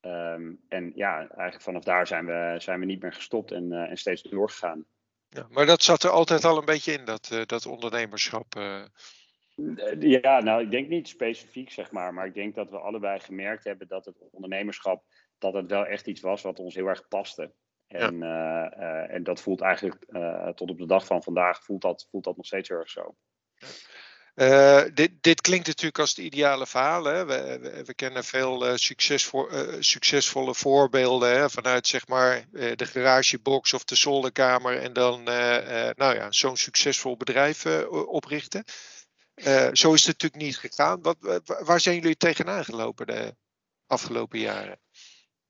Um, 0.00 0.60
en 0.68 0.92
ja, 0.94 1.18
eigenlijk 1.18 1.62
vanaf 1.62 1.82
daar 1.82 2.06
zijn 2.06 2.26
we, 2.26 2.54
zijn 2.58 2.80
we 2.80 2.86
niet 2.86 3.02
meer 3.02 3.12
gestopt 3.12 3.52
en, 3.52 3.72
en 3.72 3.96
steeds 3.96 4.22
doorgegaan. 4.22 4.84
Ja, 5.28 5.46
maar 5.50 5.66
dat 5.66 5.82
zat 5.82 6.02
er 6.02 6.10
altijd 6.10 6.44
al 6.44 6.58
een 6.58 6.64
beetje 6.64 6.92
in, 6.92 7.04
dat, 7.04 7.42
dat 7.46 7.66
ondernemerschap. 7.66 8.46
Uh... 9.58 10.20
Ja, 10.22 10.40
nou, 10.40 10.62
ik 10.62 10.70
denk 10.70 10.88
niet 10.88 11.08
specifiek, 11.08 11.70
zeg 11.70 11.90
maar. 11.90 12.14
Maar 12.14 12.26
ik 12.26 12.34
denk 12.34 12.54
dat 12.54 12.70
we 12.70 12.78
allebei 12.78 13.20
gemerkt 13.20 13.64
hebben 13.64 13.88
dat 13.88 14.04
het 14.04 14.16
ondernemerschap, 14.30 15.04
dat 15.38 15.54
het 15.54 15.70
wel 15.70 15.86
echt 15.86 16.06
iets 16.06 16.20
was 16.20 16.42
wat 16.42 16.58
ons 16.58 16.74
heel 16.74 16.86
erg 16.86 17.08
paste. 17.08 17.52
En, 17.86 18.18
ja. 18.18 18.70
en 19.08 19.22
dat 19.22 19.40
voelt 19.40 19.60
eigenlijk 19.60 20.04
tot 20.54 20.70
op 20.70 20.78
de 20.78 20.86
dag 20.86 21.06
van 21.06 21.22
vandaag, 21.22 21.64
voelt 21.64 21.82
dat, 21.82 22.06
voelt 22.10 22.24
dat 22.24 22.36
nog 22.36 22.46
steeds 22.46 22.68
heel 22.68 22.78
erg 22.78 22.90
zo. 22.90 23.16
Dit, 24.94 25.10
dit, 25.20 25.40
klinkt 25.40 25.66
natuurlijk 25.66 25.98
als 25.98 26.10
het 26.10 26.18
ideale 26.18 26.66
verhaal. 26.66 27.04
Hè? 27.04 27.26
We, 27.26 27.58
we, 27.60 27.84
we, 27.84 27.94
kennen 27.94 28.24
veel 28.24 28.78
succesvo 28.78 29.48
succesvolle 29.80 30.54
voorbeelden 30.54 31.38
hè? 31.38 31.50
vanuit 31.50 31.86
zeg 31.86 32.06
maar, 32.06 32.44
de 32.50 32.86
garagebox 32.86 33.72
of 33.72 33.84
de 33.84 33.94
zolderkamer 33.94 34.78
en 34.78 34.92
dan 34.92 35.22
nou 35.22 36.14
ja, 36.14 36.32
zo'n 36.32 36.56
succesvol 36.56 37.16
bedrijf 37.16 37.66
oprichten. 37.90 38.64
Zo 39.72 39.92
is 39.92 40.06
het 40.06 40.22
natuurlijk 40.22 40.42
niet 40.42 40.56
gegaan. 40.56 41.02
Wat, 41.02 41.16
waar 41.64 41.80
zijn 41.80 41.94
jullie 41.94 42.16
tegenaan 42.16 42.64
gelopen 42.64 43.06
de 43.06 43.34
afgelopen 43.86 44.38
jaren? 44.38 44.80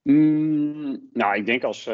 Mm, 0.01 1.09
nou, 1.13 1.35
ik 1.35 1.45
denk 1.45 1.63
als, 1.63 1.87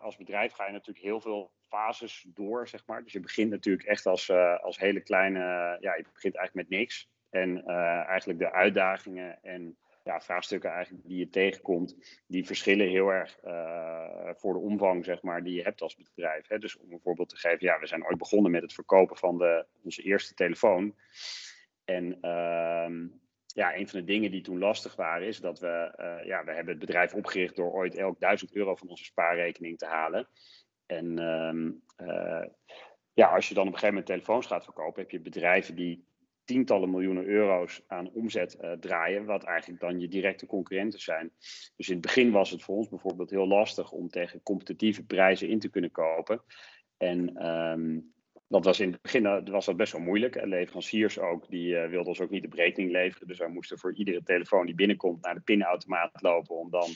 als 0.00 0.16
bedrijf 0.16 0.52
ga 0.52 0.66
je 0.66 0.72
natuurlijk 0.72 1.04
heel 1.04 1.20
veel 1.20 1.52
fases 1.68 2.26
door, 2.28 2.68
zeg 2.68 2.86
maar. 2.86 3.02
Dus 3.02 3.12
je 3.12 3.20
begint 3.20 3.50
natuurlijk 3.50 3.86
echt 3.86 4.06
als, 4.06 4.28
uh, 4.28 4.58
als 4.62 4.78
hele 4.78 5.00
kleine, 5.00 5.38
ja, 5.80 5.94
je 5.94 6.04
begint 6.12 6.36
eigenlijk 6.36 6.68
met 6.68 6.78
niks. 6.78 7.08
En 7.30 7.64
eigenlijk 8.06 8.38
de 8.38 8.52
uitdagingen 8.52 9.38
en 9.42 9.78
ja, 10.02 10.20
vraagstukken 10.20 10.70
eigenlijk 10.70 11.06
die 11.06 11.18
je 11.18 11.28
tegenkomt, 11.28 12.20
die 12.26 12.46
verschillen 12.46 12.88
heel 12.88 13.08
erg 13.08 13.38
uh, 13.44 14.30
voor 14.34 14.52
de 14.52 14.58
omvang, 14.58 15.04
zeg 15.04 15.22
maar, 15.22 15.42
die 15.42 15.54
je 15.54 15.62
hebt 15.62 15.82
als 15.82 15.96
bedrijf. 15.96 16.48
Hè. 16.48 16.58
Dus 16.58 16.76
om 16.76 16.92
een 16.92 17.00
voorbeeld 17.00 17.28
te 17.28 17.36
geven, 17.36 17.66
ja, 17.66 17.78
we 17.78 17.86
zijn 17.86 18.06
ooit 18.06 18.18
begonnen 18.18 18.50
met 18.50 18.62
het 18.62 18.72
verkopen 18.72 19.16
van 19.16 19.38
de, 19.38 19.66
onze 19.82 20.02
eerste 20.02 20.34
telefoon. 20.34 20.94
En 21.84 22.18
ehm, 22.20 23.06
ja, 23.46 23.76
een 23.76 23.88
van 23.88 23.98
de 24.00 24.04
dingen 24.04 24.30
die 24.30 24.42
toen 24.42 24.58
lastig 24.58 24.96
waren, 24.96 25.26
is 25.26 25.40
dat 25.40 25.60
we, 25.60 25.92
ja, 26.24 26.44
we 26.44 26.52
hebben 26.52 26.68
het 26.74 26.78
bedrijf 26.78 27.14
opgericht 27.14 27.56
door 27.56 27.72
ooit 27.72 27.94
elk 27.94 28.20
duizend 28.20 28.54
euro 28.54 28.76
van 28.76 28.88
onze 28.88 29.04
spaarrekening 29.04 29.78
te 29.78 29.86
halen. 29.86 30.28
En 30.90 31.18
um, 31.18 31.82
uh, 31.98 32.44
ja, 33.12 33.26
als 33.26 33.48
je 33.48 33.54
dan 33.54 33.66
op 33.66 33.72
een 33.72 33.78
gegeven 33.78 33.94
moment 33.94 34.06
telefoons 34.06 34.46
gaat 34.46 34.64
verkopen, 34.64 35.02
heb 35.02 35.10
je 35.10 35.20
bedrijven 35.20 35.74
die 35.74 36.04
tientallen 36.50 36.90
miljoenen 36.90 37.24
euro's 37.24 37.82
aan 37.86 38.10
omzet 38.12 38.56
uh, 38.60 38.72
draaien, 38.72 39.24
wat 39.24 39.44
eigenlijk 39.44 39.80
dan 39.80 40.00
je 40.00 40.08
directe 40.08 40.46
concurrenten 40.46 41.00
zijn. 41.00 41.32
Dus 41.76 41.88
in 41.88 41.92
het 41.92 42.02
begin 42.02 42.30
was 42.30 42.50
het 42.50 42.62
voor 42.62 42.76
ons 42.76 42.88
bijvoorbeeld 42.88 43.30
heel 43.30 43.46
lastig 43.46 43.92
om 43.92 44.08
tegen 44.08 44.42
competitieve 44.42 45.04
prijzen 45.04 45.48
in 45.48 45.58
te 45.58 45.68
kunnen 45.68 45.90
kopen. 45.90 46.42
En 46.96 47.46
um, 47.46 48.12
dat 48.48 48.64
was 48.64 48.80
in 48.80 48.92
het 48.92 49.02
begin 49.02 49.24
uh, 49.24 49.38
was 49.44 49.66
dat 49.66 49.76
best 49.76 49.92
wel 49.92 50.02
moeilijk. 50.02 50.36
En 50.36 50.48
leveranciers 50.48 51.18
ook, 51.18 51.48
die 51.48 51.76
wilden 51.76 52.06
ons 52.06 52.20
ook 52.20 52.30
niet 52.30 52.50
de 52.50 52.56
rekening 52.56 52.90
leveren. 52.92 53.26
Dus 53.26 53.38
wij 53.38 53.48
moesten 53.48 53.78
voor 53.78 53.94
iedere 53.94 54.22
telefoon 54.22 54.66
die 54.66 54.74
binnenkomt 54.74 55.24
naar 55.24 55.34
de 55.34 55.40
pinautomaat 55.40 56.22
lopen 56.22 56.56
om 56.56 56.70
dan 56.70 56.88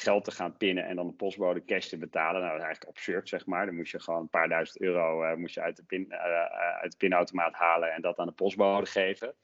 geld 0.00 0.24
te 0.24 0.30
gaan 0.30 0.56
pinnen 0.56 0.84
en 0.84 0.96
dan 0.96 1.06
de 1.06 1.12
postbode 1.12 1.64
cash 1.64 1.86
te 1.86 1.98
betalen. 1.98 2.40
Nou, 2.40 2.52
dat 2.52 2.60
is 2.60 2.66
eigenlijk 2.66 2.96
absurd, 2.96 3.28
zeg 3.28 3.46
maar. 3.46 3.66
Dan 3.66 3.74
moest 3.74 3.92
je 3.92 4.00
gewoon 4.00 4.20
een 4.20 4.28
paar 4.28 4.48
duizend 4.48 4.80
euro 4.80 5.24
uh, 5.24 5.34
moest 5.34 5.54
je 5.54 5.60
uit, 5.60 5.76
de 5.76 5.82
pin, 5.82 6.06
uh, 6.08 6.44
uit 6.80 6.90
de 6.90 6.96
pinautomaat 6.96 7.54
halen 7.54 7.92
en 7.92 8.02
dat 8.02 8.18
aan 8.18 8.26
de 8.26 8.32
postbode 8.32 8.86
geven. 8.86 9.34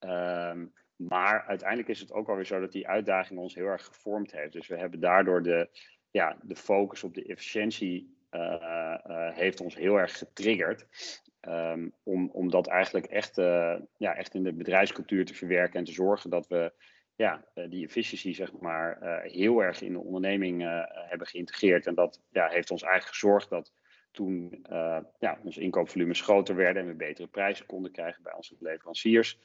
Um, 0.00 0.72
maar 0.96 1.44
uiteindelijk 1.46 1.88
is 1.88 2.00
het 2.00 2.12
ook 2.12 2.28
alweer 2.28 2.46
zo 2.46 2.60
dat 2.60 2.72
die 2.72 2.88
uitdaging 2.88 3.38
ons 3.38 3.54
heel 3.54 3.66
erg 3.66 3.84
gevormd 3.84 4.32
heeft. 4.32 4.52
Dus 4.52 4.66
we 4.66 4.78
hebben 4.78 5.00
daardoor 5.00 5.42
de, 5.42 5.68
ja, 6.10 6.36
de 6.42 6.56
focus 6.56 7.04
op 7.04 7.14
de 7.14 7.24
efficiëntie 7.24 8.14
heeft 9.34 9.60
ons 9.60 9.74
heel 9.74 9.96
erg 9.96 10.18
getriggerd. 10.18 10.86
Um, 11.40 11.92
om, 12.02 12.30
om 12.32 12.50
dat 12.50 12.66
eigenlijk 12.66 13.06
echt, 13.06 13.36
ja, 13.96 14.14
echt 14.14 14.34
in 14.34 14.42
de 14.42 14.52
bedrijfscultuur 14.52 15.24
te 15.24 15.34
verwerken 15.34 15.78
en 15.78 15.84
te 15.84 15.92
zorgen 15.92 16.30
dat 16.30 16.48
we 16.48 16.72
ja, 17.16 17.44
eh, 17.54 17.70
die 17.70 17.84
efficiëntie 17.84 18.34
zeg 18.34 18.52
maar, 18.52 19.02
uh, 19.02 19.32
heel 19.32 19.60
erg 19.60 19.80
in 19.80 19.92
de 19.92 19.98
onderneming 19.98 20.62
uh, 20.62 20.82
hebben 20.86 21.26
geïntegreerd. 21.26 21.86
En 21.86 21.94
dat 21.94 22.22
ja, 22.30 22.48
heeft 22.48 22.70
ons 22.70 22.82
eigenlijk 22.82 23.12
gezorgd 23.12 23.48
dat 23.48 23.72
toen 24.10 24.64
ja, 25.18 25.38
onze 25.44 25.60
inkoopvolumes 25.60 26.20
groter 26.20 26.56
werden 26.56 26.82
en 26.82 26.88
we 26.88 26.94
betere 26.94 27.26
prijzen 27.28 27.66
konden 27.66 27.92
krijgen 27.92 28.22
bij 28.22 28.34
onze 28.34 28.56
leveranciers, 28.58 29.38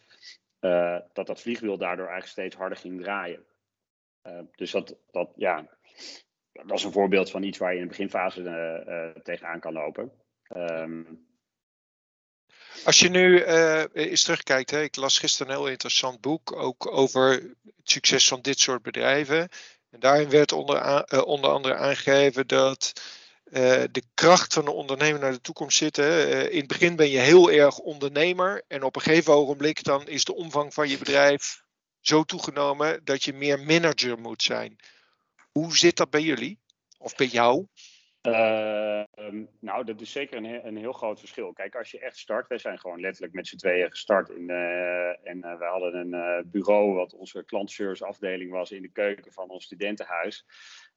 dat 1.14 1.28
dat 1.28 1.42
vliegwiel 1.42 1.78
daardoor 1.78 2.08
eigenlijk 2.08 2.32
steeds 2.32 2.56
harder 2.56 2.78
ging 2.78 3.02
draaien. 3.02 3.46
dus 4.56 4.72
dat, 4.72 4.98
dat, 5.12 5.34
ja, 5.36 5.70
dat 6.52 6.78
is 6.78 6.84
een 6.84 6.92
voorbeeld 6.92 7.32
van 7.32 7.44
iets 7.44 7.58
waar 7.58 7.72
je 7.72 7.78
in 7.78 7.84
de 7.84 7.90
beginfase 7.90 9.22
tegenaan 9.24 9.60
kan 9.60 9.74
lopen. 9.74 10.12
Um, 10.56 11.31
Als 12.84 13.00
je 13.00 13.10
nu 13.10 13.46
uh, 13.46 13.84
eens 13.94 14.24
terugkijkt, 14.24 14.72
hè, 14.72 14.82
ik 14.82 14.96
las 14.96 15.18
gisteren 15.18 15.54
een 15.54 15.60
heel 15.60 15.70
interessant 15.70 16.22
boek 16.22 16.56
ook 16.56 16.92
over 16.92 17.32
het 17.32 17.74
succes 17.84 18.28
van 18.28 18.42
dit 18.42 18.60
soort 18.60 18.82
bedrijven. 18.82 19.50
En 19.90 20.00
daarin 20.00 20.30
werd 20.30 20.52
onder, 20.52 21.06
uh, 21.14 21.22
onder 21.26 21.50
andere 21.50 21.76
aangegeven 21.76 22.48
dat 22.48 22.94
uh, 23.46 23.84
de 23.92 24.04
kracht 24.14 24.54
van 24.54 24.66
de 24.66 24.72
ondernemer 24.72 25.20
naar 25.20 25.32
de 25.32 25.42
toekomst 25.42 25.78
zit. 25.78 25.98
in 25.98 26.58
het 26.58 26.68
begin 26.68 26.96
ben 26.96 27.10
je 27.10 27.20
heel 27.20 27.52
erg 27.52 27.78
ondernemer 27.78 28.64
en 28.68 28.84
op 28.84 28.96
een 28.96 29.02
gegeven 29.02 29.34
ogenblik 29.34 29.84
dan 29.84 30.08
is 30.08 30.24
de 30.24 30.36
omvang 30.36 30.74
van 30.74 30.90
je 30.90 30.98
bedrijf 30.98 31.64
zo 32.00 32.24
toegenomen 32.24 33.02
dat 33.04 33.24
je 33.24 33.34
meer 33.34 33.60
manager 33.60 34.20
moet 34.20 34.44
zijn. 34.44 34.76
Hoe 35.52 35.78
zit 35.78 35.98
dat 35.98 36.10
bij 36.10 36.22
jullie? 36.22 36.60
Of 36.98 37.16
bij 37.16 37.28
jou? 37.28 37.68
Uh, 38.28 39.04
nou, 39.60 39.86
dat 39.86 40.02
is 40.02 40.12
zeker 40.12 40.38
een, 40.38 40.68
een, 40.68 40.78
heel 40.78 40.92
groot 40.92 41.20
verschil. 41.20 41.54
Kijk, 41.54 41.76
als 41.76 41.92
je 41.92 42.00
echt 42.00 42.18
start, 42.18 42.48
wij 42.48 42.58
zijn 42.58 42.80
gewoon 42.80 43.00
letterlijk 43.00 43.34
met 43.34 43.48
z'n 43.48 43.56
tweeën 43.56 43.90
gestart. 43.90 44.30
In, 44.30 44.50
uh, 44.50 45.28
en 45.28 45.38
uh, 45.38 45.58
we 45.58 45.66
hadden 45.66 45.96
een 45.96 46.14
uh, 46.14 46.52
bureau, 46.52 46.94
wat 46.94 47.14
onze 47.14 47.46
klantservice 47.46 48.06
afdeling 48.06 48.52
was, 48.52 48.72
in 48.72 48.82
de 48.82 48.92
keuken 48.92 49.32
van 49.32 49.50
ons 49.50 49.66
studentenhuis. 49.66 50.46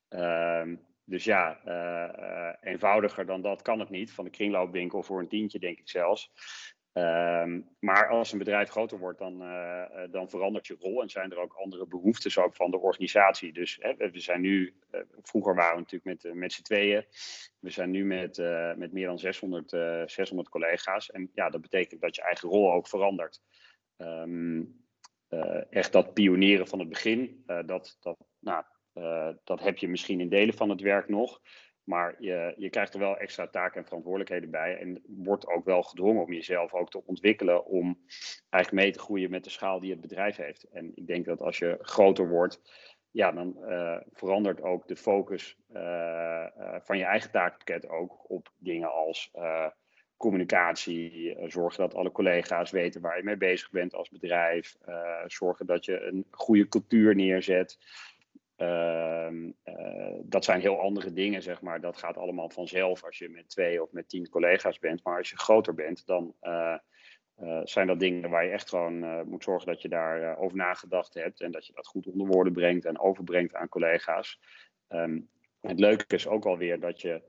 Ehm, 0.08 0.76
dus 1.04 1.24
ja, 1.24 1.60
eenvoudiger 2.60 3.26
dan 3.26 3.42
dat 3.42 3.62
kan 3.62 3.78
het 3.78 3.90
niet. 3.90 4.12
Van 4.12 4.24
de 4.24 4.30
kringloopwinkel 4.30 5.02
voor 5.02 5.20
een 5.20 5.28
tientje, 5.28 5.58
denk 5.58 5.78
ik 5.78 5.88
zelfs. 5.88 6.30
Um, 6.96 7.68
maar 7.78 8.08
als 8.08 8.32
een 8.32 8.38
bedrijf 8.38 8.68
groter 8.68 8.98
wordt, 8.98 9.18
dan, 9.18 9.42
uh, 9.42 9.84
dan 10.10 10.28
verandert 10.28 10.66
je 10.66 10.76
rol 10.78 11.02
en 11.02 11.08
zijn 11.08 11.30
er 11.30 11.38
ook 11.38 11.52
andere 11.52 11.86
behoeftes 11.86 12.38
van 12.50 12.70
de 12.70 12.78
organisatie. 12.78 13.52
Dus 13.52 13.78
hè, 13.80 14.10
we 14.10 14.20
zijn 14.20 14.40
nu, 14.40 14.74
uh, 14.92 15.00
vroeger 15.22 15.54
waren 15.54 15.74
we 15.74 15.80
natuurlijk 15.80 16.22
met, 16.22 16.34
met 16.34 16.52
z'n 16.52 16.62
tweeën. 16.62 17.04
We 17.58 17.70
zijn 17.70 17.90
nu 17.90 18.04
met, 18.04 18.38
met 18.76 18.92
meer 18.92 19.06
dan 19.06 19.18
600, 19.18 19.70
600 20.10 20.48
collega's. 20.48 21.10
En 21.10 21.30
ja, 21.34 21.50
dat 21.50 21.60
betekent 21.60 22.00
dat 22.00 22.14
je 22.14 22.22
eigen 22.22 22.48
rol 22.48 22.72
ook 22.72 22.88
verandert. 22.88 23.40
Um, 23.96 24.82
echt 25.70 25.92
dat 25.92 26.14
pionieren 26.14 26.66
van 26.66 26.78
het 26.78 26.88
begin, 26.88 27.42
dat, 27.66 27.96
dat, 28.00 28.16
nou, 28.38 28.64
dat 29.44 29.60
heb 29.60 29.78
je 29.78 29.88
misschien 29.88 30.20
in 30.20 30.28
delen 30.28 30.54
van 30.54 30.70
het 30.70 30.80
werk 30.80 31.08
nog. 31.08 31.40
Maar 31.84 32.14
je, 32.18 32.54
je 32.56 32.70
krijgt 32.70 32.94
er 32.94 33.00
wel 33.00 33.16
extra 33.16 33.46
taken 33.46 33.80
en 33.80 33.86
verantwoordelijkheden 33.86 34.50
bij. 34.50 34.78
En 34.78 35.02
wordt 35.06 35.46
ook 35.46 35.64
wel 35.64 35.82
gedwongen 35.82 36.22
om 36.22 36.32
jezelf 36.32 36.72
ook 36.72 36.90
te 36.90 37.06
ontwikkelen. 37.06 37.66
Om 37.66 37.98
eigenlijk 38.50 38.84
mee 38.84 38.92
te 38.92 38.98
groeien 38.98 39.30
met 39.30 39.44
de 39.44 39.50
schaal 39.50 39.80
die 39.80 39.90
het 39.90 40.00
bedrijf 40.00 40.36
heeft. 40.36 40.62
En 40.62 40.92
ik 40.94 41.06
denk 41.06 41.24
dat 41.24 41.40
als 41.40 41.58
je 41.58 41.78
groter 41.80 42.28
wordt, 42.28 42.60
ja, 43.10 43.32
dan 43.32 43.56
uh, 43.60 43.96
verandert 44.12 44.62
ook 44.62 44.88
de 44.88 44.96
focus 44.96 45.56
uh, 45.72 46.46
uh, 46.58 46.76
van 46.82 46.98
je 46.98 47.04
eigen 47.04 47.30
taakpakket 47.30 47.88
ook 47.88 48.30
op 48.30 48.52
dingen 48.58 48.92
als 48.92 49.30
communicatie. 50.16 51.36
zorgen 51.46 51.80
dat 51.80 51.94
alle 51.94 52.12
collega's 52.12 52.70
weten 52.70 53.00
waar 53.00 53.16
je 53.16 53.24
mee 53.24 53.36
bezig 53.36 53.70
bent 53.70 53.94
als 53.94 54.08
bedrijf. 54.08 54.76
zorgen 55.26 55.66
dat 55.66 55.84
je 55.84 56.00
een 56.00 56.26
goede 56.30 56.68
cultuur 56.68 57.14
neerzet. 57.14 57.78
Uh, 58.56 59.30
uh, 59.64 60.14
dat 60.23 60.44
zijn 60.44 60.61
heel 60.61 60.80
andere 60.80 61.12
dingen, 61.12 61.42
zeg 61.42 61.61
maar. 61.61 61.80
Dat 61.80 61.96
gaat 61.96 62.16
allemaal 62.16 62.50
vanzelf 62.50 63.04
als 63.04 63.18
je 63.18 63.28
met 63.28 63.49
twee 63.49 63.82
of 63.82 63.92
met 63.92 64.08
tien 64.08 64.28
collega's 64.28 64.78
bent. 64.78 65.04
Maar 65.04 65.18
als 65.18 65.30
je 65.30 65.38
groter 65.38 65.75
bent, 65.75 66.06
dan 66.06 66.34
uh, 66.42 66.76
zijn 67.64 67.87
dat 67.87 68.00
dingen 68.00 68.30
waar 68.30 68.44
je 68.44 68.50
echt 68.50 68.68
gewoon 68.68 69.28
moet 69.28 69.44
zorgen 69.44 69.66
dat 69.66 69.82
je 69.82 69.88
daar 69.88 70.38
over 70.38 70.56
nagedacht 70.56 71.14
hebt. 71.14 71.40
En 71.40 71.50
dat 71.50 71.66
je 71.66 71.73
dat 71.73 71.87
goed 71.87 72.06
onder 72.06 72.26
woorden 72.26 72.52
brengt 72.52 72.84
en 72.84 72.99
overbrengt 72.99 73.54
aan 73.54 73.68
collega's. 73.68 74.40
Um, 74.88 75.28
het 75.61 75.80
leuke 75.80 76.14
is 76.14 76.26
ook 76.26 76.44
alweer 76.44 76.80
dat 76.80 77.00
je 77.00 77.23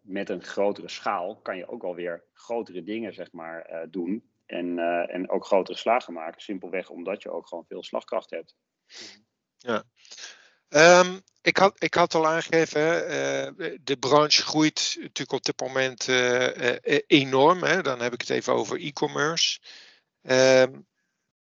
met 0.00 0.28
een 0.28 0.42
grotere 0.42 0.88
schaal 0.88 1.40
kan 1.40 1.56
je 1.56 1.68
ook 1.68 1.82
alweer 1.82 2.24
grotere 2.32 2.82
dingen, 2.82 3.14
zeg 3.14 3.32
maar, 3.32 3.86
doen. 3.90 4.30
En, 4.46 4.78
en 5.08 5.30
ook 5.30 5.44
grotere 5.44 5.78
slagen 5.78 6.12
maken. 6.12 6.40
Simpelweg 6.40 6.90
omdat 6.90 7.22
je 7.22 7.30
ook 7.30 7.46
gewoon 7.46 7.64
veel 7.66 7.82
slagkracht 7.82 8.30
hebt. 8.30 8.56
Ja. 9.62 9.84
Um, 11.00 11.22
ik, 11.42 11.56
had, 11.56 11.82
ik 11.82 11.94
had 11.94 12.14
al 12.14 12.26
aangegeven, 12.26 12.80
uh, 12.80 13.78
de 13.80 13.96
branche 13.96 14.42
groeit 14.42 14.96
natuurlijk 15.00 15.32
op 15.32 15.42
dit 15.42 15.60
moment 15.60 16.08
uh, 16.08 16.56
uh, 16.56 16.98
enorm. 17.06 17.62
Hè? 17.62 17.82
Dan 17.82 18.00
heb 18.00 18.12
ik 18.12 18.20
het 18.20 18.30
even 18.30 18.52
over 18.52 18.80
e-commerce. 18.80 19.60
Um, 20.22 20.86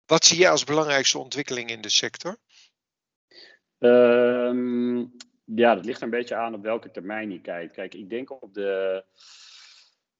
wat 0.05 0.25
zie 0.25 0.39
je 0.39 0.49
als 0.49 0.63
belangrijkste 0.63 1.17
ontwikkeling 1.17 1.69
in 1.69 1.81
de 1.81 1.89
sector? 1.89 2.37
Um, 3.79 5.15
ja, 5.45 5.75
dat 5.75 5.85
ligt 5.85 6.01
een 6.01 6.09
beetje 6.09 6.35
aan 6.35 6.53
op 6.53 6.63
welke 6.63 6.91
termijn 6.91 7.31
je 7.31 7.41
kijkt. 7.41 7.73
Kijk, 7.73 7.93
ik 7.93 8.09
denk 8.09 8.41
op 8.41 8.53
de, 8.53 9.03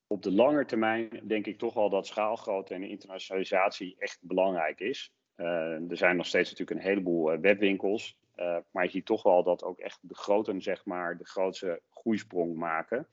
op 0.08 0.24
de 0.24 0.32
lange 0.32 0.66
termijn 0.66 1.22
denk 1.24 1.46
ik 1.46 1.58
toch 1.58 1.74
wel 1.74 1.90
dat 1.90 2.08
schaalgrootte 2.08 2.74
en 2.74 2.84
internationalisatie 2.84 3.96
echt 4.00 4.18
belangrijk 4.22 4.80
is. 4.80 5.12
Uh, 5.38 5.90
er 5.90 5.98
zijn 5.98 6.16
nog 6.16 6.26
steeds 6.26 6.50
natuurlijk 6.50 6.80
een 6.80 6.88
heleboel 6.88 7.34
uh, 7.34 7.40
webwinkels. 7.40 8.18
Uh, 8.36 8.58
maar 8.72 8.84
je 8.84 8.90
ziet 8.90 9.06
toch 9.06 9.24
wel 9.24 9.44
dat 9.44 9.64
ook 9.64 9.80
echt 9.80 10.00
de 10.02 10.16
groten, 10.16 10.62
zeg 10.62 10.86
maar, 10.86 11.18
de 11.18 11.26
grootste 11.26 11.82
groeisprong 11.90 12.56
maken. 12.56 13.08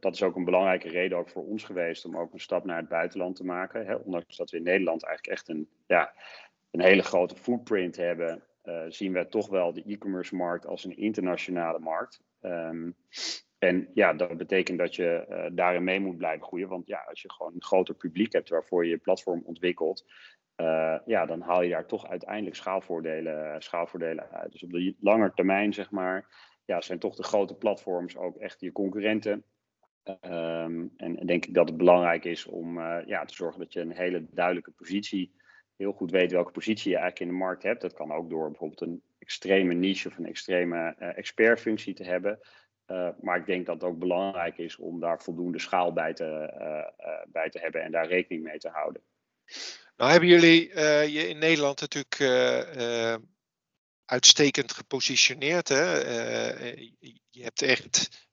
dat 0.00 0.14
is 0.14 0.22
ook 0.22 0.36
een 0.36 0.44
belangrijke 0.44 0.88
reden 0.88 1.18
ook 1.18 1.28
voor 1.28 1.44
ons 1.44 1.64
geweest 1.64 2.04
om 2.04 2.16
ook 2.16 2.32
een 2.32 2.40
stap 2.40 2.64
naar 2.64 2.76
het 2.76 2.88
buitenland 2.88 3.36
te 3.36 3.44
maken. 3.44 3.86
Hè? 3.86 3.94
Ondanks 3.94 4.36
dat 4.36 4.50
we 4.50 4.56
in 4.56 4.62
Nederland 4.62 5.04
eigenlijk 5.04 5.38
echt 5.38 5.48
een, 5.48 5.68
ja, 5.86 6.14
een 6.70 6.80
hele 6.80 7.02
grote 7.02 7.36
footprint 7.36 7.96
hebben, 7.96 8.42
zien 8.88 9.12
we 9.12 9.28
toch 9.28 9.48
wel 9.48 9.72
de 9.72 9.82
e-commerce 9.86 10.36
markt 10.36 10.66
als 10.66 10.84
een 10.84 10.96
internationale 10.96 11.78
markt. 11.78 12.20
Um, 12.40 12.96
en 13.58 13.88
ja, 13.94 14.12
dat 14.12 14.36
betekent 14.36 14.78
dat 14.78 14.94
je 14.94 15.50
daarin 15.52 15.84
mee 15.84 16.00
moet 16.00 16.16
blijven 16.16 16.46
groeien. 16.46 16.68
Want 16.68 16.86
ja, 16.86 17.04
als 17.08 17.22
je 17.22 17.32
gewoon 17.32 17.54
een 17.54 17.62
groter 17.62 17.94
publiek 17.94 18.32
hebt 18.32 18.48
waarvoor 18.48 18.84
je 18.84 18.90
je 18.90 18.98
platform 18.98 19.42
ontwikkelt, 19.44 20.04
uh, 20.56 20.98
ja, 21.06 21.26
dan 21.26 21.40
haal 21.40 21.62
je 21.62 21.70
daar 21.70 21.86
toch 21.86 22.08
uiteindelijk 22.08 22.56
schaalvoordelen, 22.56 23.62
schaalvoordelen 23.62 24.30
uit. 24.30 24.52
Dus 24.52 24.62
op 24.62 24.70
de 24.70 24.94
lange 25.00 25.32
termijn, 25.34 25.74
zeg 25.74 25.90
maar, 25.90 26.28
ja, 26.64 26.80
zijn 26.80 26.98
toch 26.98 27.16
de 27.16 27.22
grote 27.22 27.54
platforms 27.54 28.16
ook 28.16 28.36
echt 28.36 28.60
je 28.60 28.72
concurrenten. 28.72 29.44
Um, 30.20 30.92
en 30.96 31.26
denk 31.26 31.46
ik 31.46 31.54
dat 31.54 31.68
het 31.68 31.76
belangrijk 31.76 32.24
is 32.24 32.46
om 32.46 32.78
uh, 32.78 32.98
ja, 33.06 33.24
te 33.24 33.34
zorgen 33.34 33.60
dat 33.60 33.72
je 33.72 33.80
een 33.80 33.96
hele 33.96 34.26
duidelijke 34.30 34.70
positie, 34.70 35.34
heel 35.76 35.92
goed 35.92 36.10
weet 36.10 36.32
welke 36.32 36.52
positie 36.52 36.90
je 36.90 36.96
eigenlijk 36.96 37.30
in 37.30 37.38
de 37.38 37.44
markt 37.44 37.62
hebt. 37.62 37.80
Dat 37.80 37.92
kan 37.92 38.12
ook 38.12 38.30
door 38.30 38.48
bijvoorbeeld 38.50 38.80
een 38.80 39.02
extreme 39.18 39.74
niche 39.74 40.08
of 40.08 40.18
een 40.18 40.26
extreme 40.26 40.94
expertfunctie 40.98 41.94
te 41.94 42.04
hebben. 42.04 42.38
Maar 43.20 43.36
ik 43.36 43.46
denk 43.46 43.66
dat 43.66 43.74
het 43.74 43.90
ook 43.90 43.98
belangrijk 43.98 44.58
is 44.58 44.76
om 44.76 45.00
daar 45.00 45.22
voldoende 45.22 45.58
schaal 45.58 45.92
bij 45.92 46.12
te, 46.12 46.52
bij 47.28 47.50
te 47.50 47.58
hebben 47.58 47.82
en 47.82 47.92
daar 47.92 48.06
rekening 48.06 48.44
mee 48.44 48.58
te 48.58 48.68
houden. 48.68 49.02
Nou 49.96 50.10
hebben 50.10 50.28
jullie 50.28 50.70
uh, 50.70 51.08
je 51.08 51.28
in 51.28 51.38
Nederland 51.38 51.80
natuurlijk 51.80 52.18
uh, 52.18 53.10
uh, 53.10 53.16
uitstekend 54.04 54.72
gepositioneerd. 54.72 55.68
Hè? 55.68 55.94
je 57.30 57.42
hebt 57.42 57.62
echt 57.62 58.24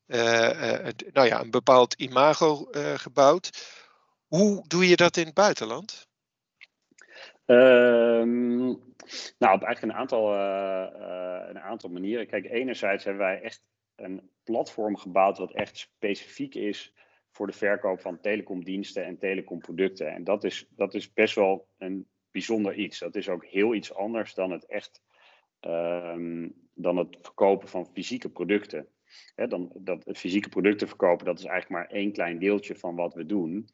nou 1.11 1.27
ja, 1.27 1.41
een 1.41 1.51
bepaald 1.51 1.93
imago 1.93 2.67
gebouwd. 2.95 3.49
Hoe 4.27 4.67
doe 4.67 4.87
je 4.87 4.95
dat 4.95 5.17
in 5.17 5.25
het 5.25 5.33
buitenland? 5.33 6.07
Um, 7.45 8.65
nou, 9.37 9.55
op 9.55 9.63
eigenlijk 9.63 9.81
een 9.81 9.93
aantal, 9.93 10.33
een 11.49 11.59
aantal 11.59 11.89
manieren. 11.89 12.27
Kijk, 12.27 12.45
enerzijds 12.45 13.03
hebben 13.03 13.23
wij 13.23 13.41
echt 13.41 13.61
een 13.95 14.29
platform 14.43 14.97
gebouwd 14.97 15.37
wat 15.37 15.53
echt 15.53 15.77
specifiek 15.77 16.55
is 16.55 16.93
voor 17.33 17.47
de 17.47 17.53
verkoop 17.53 18.01
van 18.01 18.19
telecomdiensten 18.19 19.05
en 19.05 19.17
telecomproducten. 19.17 20.11
En 20.11 20.23
dat 20.23 20.43
is, 20.43 20.67
dat 20.69 20.93
is 20.93 21.13
best 21.13 21.35
wel 21.35 21.67
een 21.77 22.07
bijzonder 22.31 22.75
iets. 22.75 22.99
Dat 22.99 23.15
is 23.15 23.29
ook 23.29 23.45
heel 23.45 23.73
iets 23.73 23.93
anders 23.93 24.33
dan 24.33 24.51
het 24.51 24.65
echt 24.65 25.01
um, 25.61 26.53
dan 26.73 26.97
het 26.97 27.17
verkopen 27.21 27.67
van 27.67 27.89
fysieke 27.93 28.29
producten. 28.29 28.87
dan, 29.35 29.71
dat 29.75 30.03
fysieke 30.13 30.49
producten 30.49 30.87
verkopen, 30.87 31.25
dat 31.25 31.39
is 31.39 31.45
eigenlijk 31.45 31.89
maar 31.89 31.97
één 31.99 32.11
klein 32.11 32.39
deeltje 32.39 32.75
van 32.75 32.95
wat 32.95 33.13
we 33.13 33.25
doen. 33.25 33.69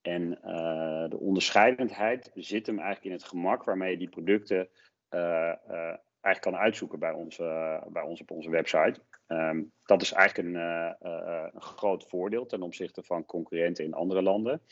En 0.00 0.38
uh, 0.44 1.08
de 1.08 1.18
onderscheidendheid 1.18 2.30
zit 2.34 2.66
hem 2.66 2.78
eigenlijk 2.78 3.06
in 3.06 3.12
het 3.20 3.24
gemak 3.24 3.64
waarmee 3.64 3.90
je 3.90 3.98
die 3.98 4.08
producten 4.08 4.68
uh, 5.10 5.52
uh, 5.70 5.94
eigenlijk 6.20 6.56
kan 6.56 6.64
uitzoeken 6.64 6.98
bij 6.98 7.12
ons, 7.12 7.36
bij 7.88 8.02
ons 8.02 8.20
op 8.20 8.30
onze 8.30 8.50
website. 8.50 9.00
Um, 9.26 9.72
dat 9.84 10.02
is 10.02 10.12
eigenlijk 10.12 10.48
een, 10.48 10.62
uh, 10.62 10.92
een, 11.52 11.62
groot 11.62 12.08
voordeel 12.08 12.46
ten 12.46 12.62
opzichte 12.62 13.02
van 13.02 13.24
concurrenten 13.24 13.84
in 13.84 13.94
andere 13.94 14.22
landen. 14.22 14.62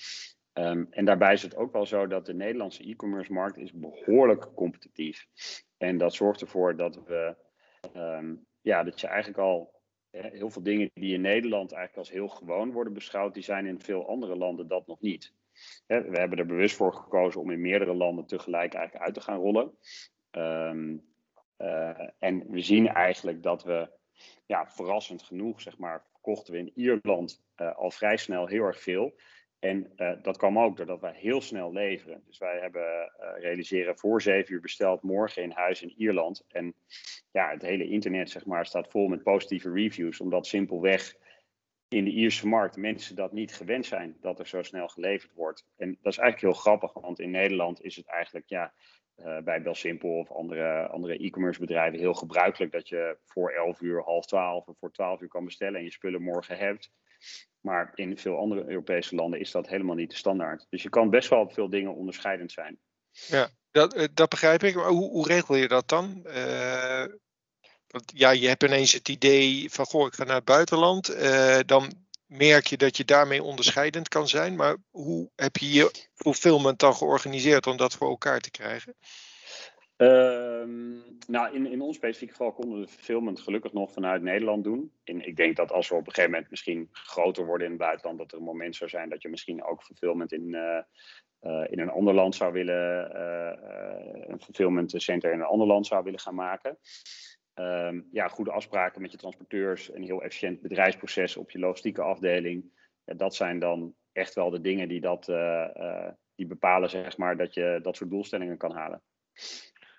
Um, 0.53 0.87
en 0.91 1.05
daarbij 1.05 1.33
is 1.33 1.43
het 1.43 1.57
ook 1.57 1.73
wel 1.73 1.87
zo 1.87 2.07
dat 2.07 2.27
de 2.27 2.35
Nederlandse 2.35 2.83
e-commerce 2.83 3.33
markt 3.33 3.57
is 3.57 3.73
behoorlijk 3.73 4.55
competitief. 4.55 5.27
En 5.77 5.99
dat 5.99 6.15
zorgt 6.15 6.41
ervoor 6.41 6.77
dat 6.77 7.03
we, 7.05 7.37
um, 7.97 8.47
ja, 8.61 8.83
dat 8.83 9.01
je 9.01 9.07
eigenlijk 9.07 9.39
al 9.39 9.77
heel 10.11 10.51
veel 10.51 10.63
dingen 10.63 10.91
die 10.95 11.15
in 11.15 11.21
Nederland 11.21 11.73
eigenlijk 11.73 12.09
als 12.09 12.17
heel 12.17 12.29
gewoon 12.29 12.73
worden 12.73 12.93
beschouwd, 12.93 13.35
die 13.35 13.43
zijn 13.43 13.67
in 13.67 13.81
veel 13.81 14.09
andere 14.09 14.37
landen 14.37 14.69
dat 14.69 14.87
nog 14.87 15.01
niet. 15.01 15.35
we 15.87 15.95
hebben 15.95 16.39
er 16.39 16.47
bewust 16.47 16.77
voor 16.77 16.95
gekozen 16.95 17.41
om 17.41 17.51
in 17.51 17.61
meerdere 17.61 17.95
landen 17.95 18.27
tegelijk 18.27 18.75
eigenlijk 18.75 19.05
uit 19.05 19.15
te 19.15 19.21
gaan 19.21 19.41
rollen. 19.41 19.73
En 22.19 22.51
we 22.51 22.61
zien 22.61 22.89
eigenlijk 22.89 23.43
dat 23.43 23.65
we 23.65 23.91
ja, 24.47 24.67
verrassend 24.67 25.23
genoeg, 25.23 25.61
zeg 25.61 25.79
maar, 25.79 26.05
verkochten 26.13 26.53
we 26.53 26.59
in 26.59 26.73
Ierland 26.75 27.43
uh, 27.57 27.77
al 27.77 27.91
vrij 27.91 28.17
snel 28.17 28.47
heel 28.47 28.65
erg 28.65 28.81
veel. 28.81 29.15
En 29.59 29.93
uh, 29.97 30.13
dat 30.23 30.37
kwam 30.37 30.59
ook 30.59 30.77
doordat 30.77 31.01
wij 31.01 31.15
heel 31.15 31.41
snel 31.41 31.73
leveren. 31.73 32.23
Dus 32.27 32.39
wij 32.39 32.59
hebben 32.61 33.13
realiseren 33.41 33.99
voor 33.99 34.23
zeven 34.23 34.55
uur 34.55 34.61
besteld, 34.61 35.03
morgen 35.03 35.43
in 35.43 35.51
huis 35.51 35.83
in 35.83 35.95
Ierland. 35.97 36.45
En 36.49 36.75
ja, 37.31 37.51
het 37.51 37.63
hele 37.63 37.89
internet 37.89 38.31
zeg 38.31 38.47
maar, 38.47 38.67
staat 38.67 38.89
vol 38.89 39.09
met 39.09 39.23
positieve 39.23 39.73
reviews, 39.73 40.21
omdat 40.21 40.47
simpelweg 40.47 41.15
in 41.89 42.05
de 42.05 42.11
Ierse 42.11 42.47
markt 42.47 42.77
mensen 42.77 43.17
dat 43.17 43.33
niet 43.33 43.55
gewend 43.55 43.87
zijn 43.87 44.17
dat 44.21 44.39
er 44.39 44.47
zo 44.47 44.63
snel 44.63 44.89
geleverd 44.89 45.33
wordt. 45.35 45.67
En 45.77 45.99
dat 46.03 46.13
is 46.13 46.19
eigenlijk 46.19 46.55
heel 46.55 46.63
grappig, 46.63 46.93
want 46.93 47.21
in 47.21 47.31
Nederland 47.31 47.83
is 47.83 47.97
het 47.97 48.07
eigenlijk 48.07 48.49
ja, 48.49 48.73
uh, 49.25 49.39
bij 49.39 49.63
Belsimpel 49.63 50.11
of 50.11 50.31
andere, 50.31 50.87
andere 50.87 51.19
e-commerce 51.19 51.61
bedrijven 51.61 51.99
heel 51.99 52.15
gebruikelijk 52.15 52.73
dat 52.73 52.89
je 52.89 53.17
voor 53.25 53.51
11 53.51 53.81
uur, 53.81 54.03
half 54.03 54.27
12 54.27 54.67
of 54.67 54.79
voor 54.79 54.93
12 54.93 55.21
uur 55.21 55.29
kan 55.29 55.45
bestellen 55.45 55.79
en 55.79 55.85
je 55.85 55.91
spullen 55.91 56.23
morgen 56.23 56.57
hebt. 56.57 56.91
Maar 57.61 57.93
in 57.95 58.19
veel 58.19 58.39
andere 58.39 58.69
Europese 58.69 59.15
landen 59.15 59.41
is 59.41 59.51
dat 59.51 59.69
helemaal 59.69 59.95
niet 59.95 60.11
de 60.11 60.17
standaard. 60.17 60.67
Dus 60.69 60.83
je 60.83 60.89
kan 60.89 61.11
best 61.11 61.29
wel 61.29 61.41
op 61.41 61.53
veel 61.53 61.71
dingen 61.71 61.95
onderscheidend 61.95 62.53
zijn. 62.53 62.79
Ja, 63.11 63.49
dat, 63.71 63.95
eh, 63.95 64.07
dat 64.15 64.29
begrijp 64.29 64.63
ik. 64.63 64.75
Maar 64.75 64.89
hoe, 64.89 65.11
hoe 65.11 65.27
regel 65.27 65.55
je 65.55 65.69
dat 65.69 65.89
dan? 65.89 66.23
Want 67.87 68.13
ja, 68.15 68.31
je 68.31 68.49
hebt 68.49 68.63
ineens 68.63 68.93
het 68.93 69.09
idee 69.09 69.71
van, 69.71 69.85
goh, 69.85 70.07
ik 70.07 70.15
ga 70.15 70.25
naar 70.25 70.35
het 70.35 70.45
buitenland. 70.45 71.17
Dan 71.67 72.08
merk 72.29 72.67
je 72.67 72.77
dat 72.77 72.97
je 72.97 73.05
daarmee 73.05 73.43
onderscheidend 73.43 74.09
kan 74.09 74.29
zijn. 74.29 74.57
Maar 74.57 74.77
hoe 74.91 75.31
heb 75.37 75.57
je 75.57 75.73
je 75.73 76.09
fulfillment 76.15 76.79
dan 76.79 76.95
georganiseerd 76.95 77.67
om 77.67 77.77
dat 77.77 77.95
voor 77.95 78.09
elkaar 78.09 78.41
te 78.41 78.51
krijgen? 78.51 78.95
Um, 79.97 81.03
nou, 81.27 81.55
in, 81.55 81.67
in 81.67 81.81
ons 81.81 81.97
specifieke 81.97 82.33
geval 82.33 82.53
konden 82.53 82.81
we 82.81 82.89
fulfillment 82.89 83.41
gelukkig 83.41 83.73
nog 83.73 83.93
vanuit 83.93 84.23
Nederland 84.23 84.65
doen. 84.65 84.93
En 85.05 85.27
ik 85.27 85.37
denk 85.37 85.57
dat 85.57 85.73
als 85.73 85.89
we 85.89 85.95
op 85.95 86.07
een 86.07 86.13
gegeven 86.13 86.31
moment 86.31 86.51
misschien 86.51 86.89
groter 86.93 87.47
worden 87.47 87.67
in 87.67 87.73
het 87.73 87.83
buitenland, 87.83 88.19
dat 88.19 88.33
er 88.33 88.39
een 88.39 88.45
moment 88.45 88.77
zou 88.77 88.91
zijn 88.91 89.09
dat 89.09 89.23
je 89.23 89.29
misschien 89.29 89.65
ook 89.65 89.83
fulfillment 89.83 90.33
in, 90.33 90.47
uh, 90.49 90.79
uh, 91.43 91.67
in 91.71 91.79
een 91.79 91.91
ander 91.91 92.15
land 92.15 92.35
zou 92.35 92.53
willen, 92.53 93.11
uh, 93.15 94.29
een 94.29 94.41
fulfillment 94.41 94.93
center 94.97 95.33
in 95.33 95.41
een 95.41 95.47
ander 95.47 95.67
land 95.67 95.87
zou 95.87 96.05
willen 96.05 96.21
gaan 96.21 96.35
maken. 96.35 96.79
Um, 97.61 98.09
ja, 98.13 98.29
goede 98.29 98.51
afspraken 98.51 99.03
met 99.03 99.11
je 99.11 99.17
transporteurs, 99.17 99.93
een 99.93 100.03
heel 100.03 100.23
efficiënt 100.23 100.61
bedrijfsproces 100.61 101.37
op 101.37 101.51
je 101.51 101.59
logistieke 101.59 102.03
afdeling. 102.03 102.65
Dat 103.05 103.35
zijn 103.35 103.59
dan 103.59 103.95
echt 104.13 104.35
wel 104.35 104.51
de 104.51 104.61
dingen 104.61 104.89
die, 104.89 105.01
dat, 105.01 105.25
die 106.35 106.47
bepalen, 106.47 106.91
zeg 106.91 107.17
maar, 107.17 107.37
dat 107.37 107.55
je 107.55 107.79
dat 107.83 107.97
soort 107.97 108.11
doelstellingen 108.11 108.57
kan 108.57 108.73
halen. 108.73 109.03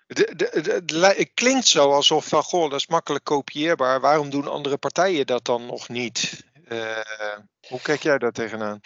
Het 0.06 1.30
klinkt 1.34 1.66
zo 1.66 1.92
alsof 1.92 2.26
van, 2.28 2.42
goh, 2.42 2.70
dat 2.70 2.78
is 2.78 2.86
makkelijk 2.86 3.24
kopieerbaar. 3.24 4.00
Waarom 4.00 4.30
doen 4.30 4.48
andere 4.48 4.76
partijen 4.78 5.26
dat 5.26 5.44
dan 5.44 5.66
nog 5.66 5.88
niet? 5.88 6.44
Uh, 6.68 7.38
hoe 7.68 7.80
kijk 7.82 8.02
jij 8.02 8.18
daar 8.18 8.32
tegenaan? 8.32 8.80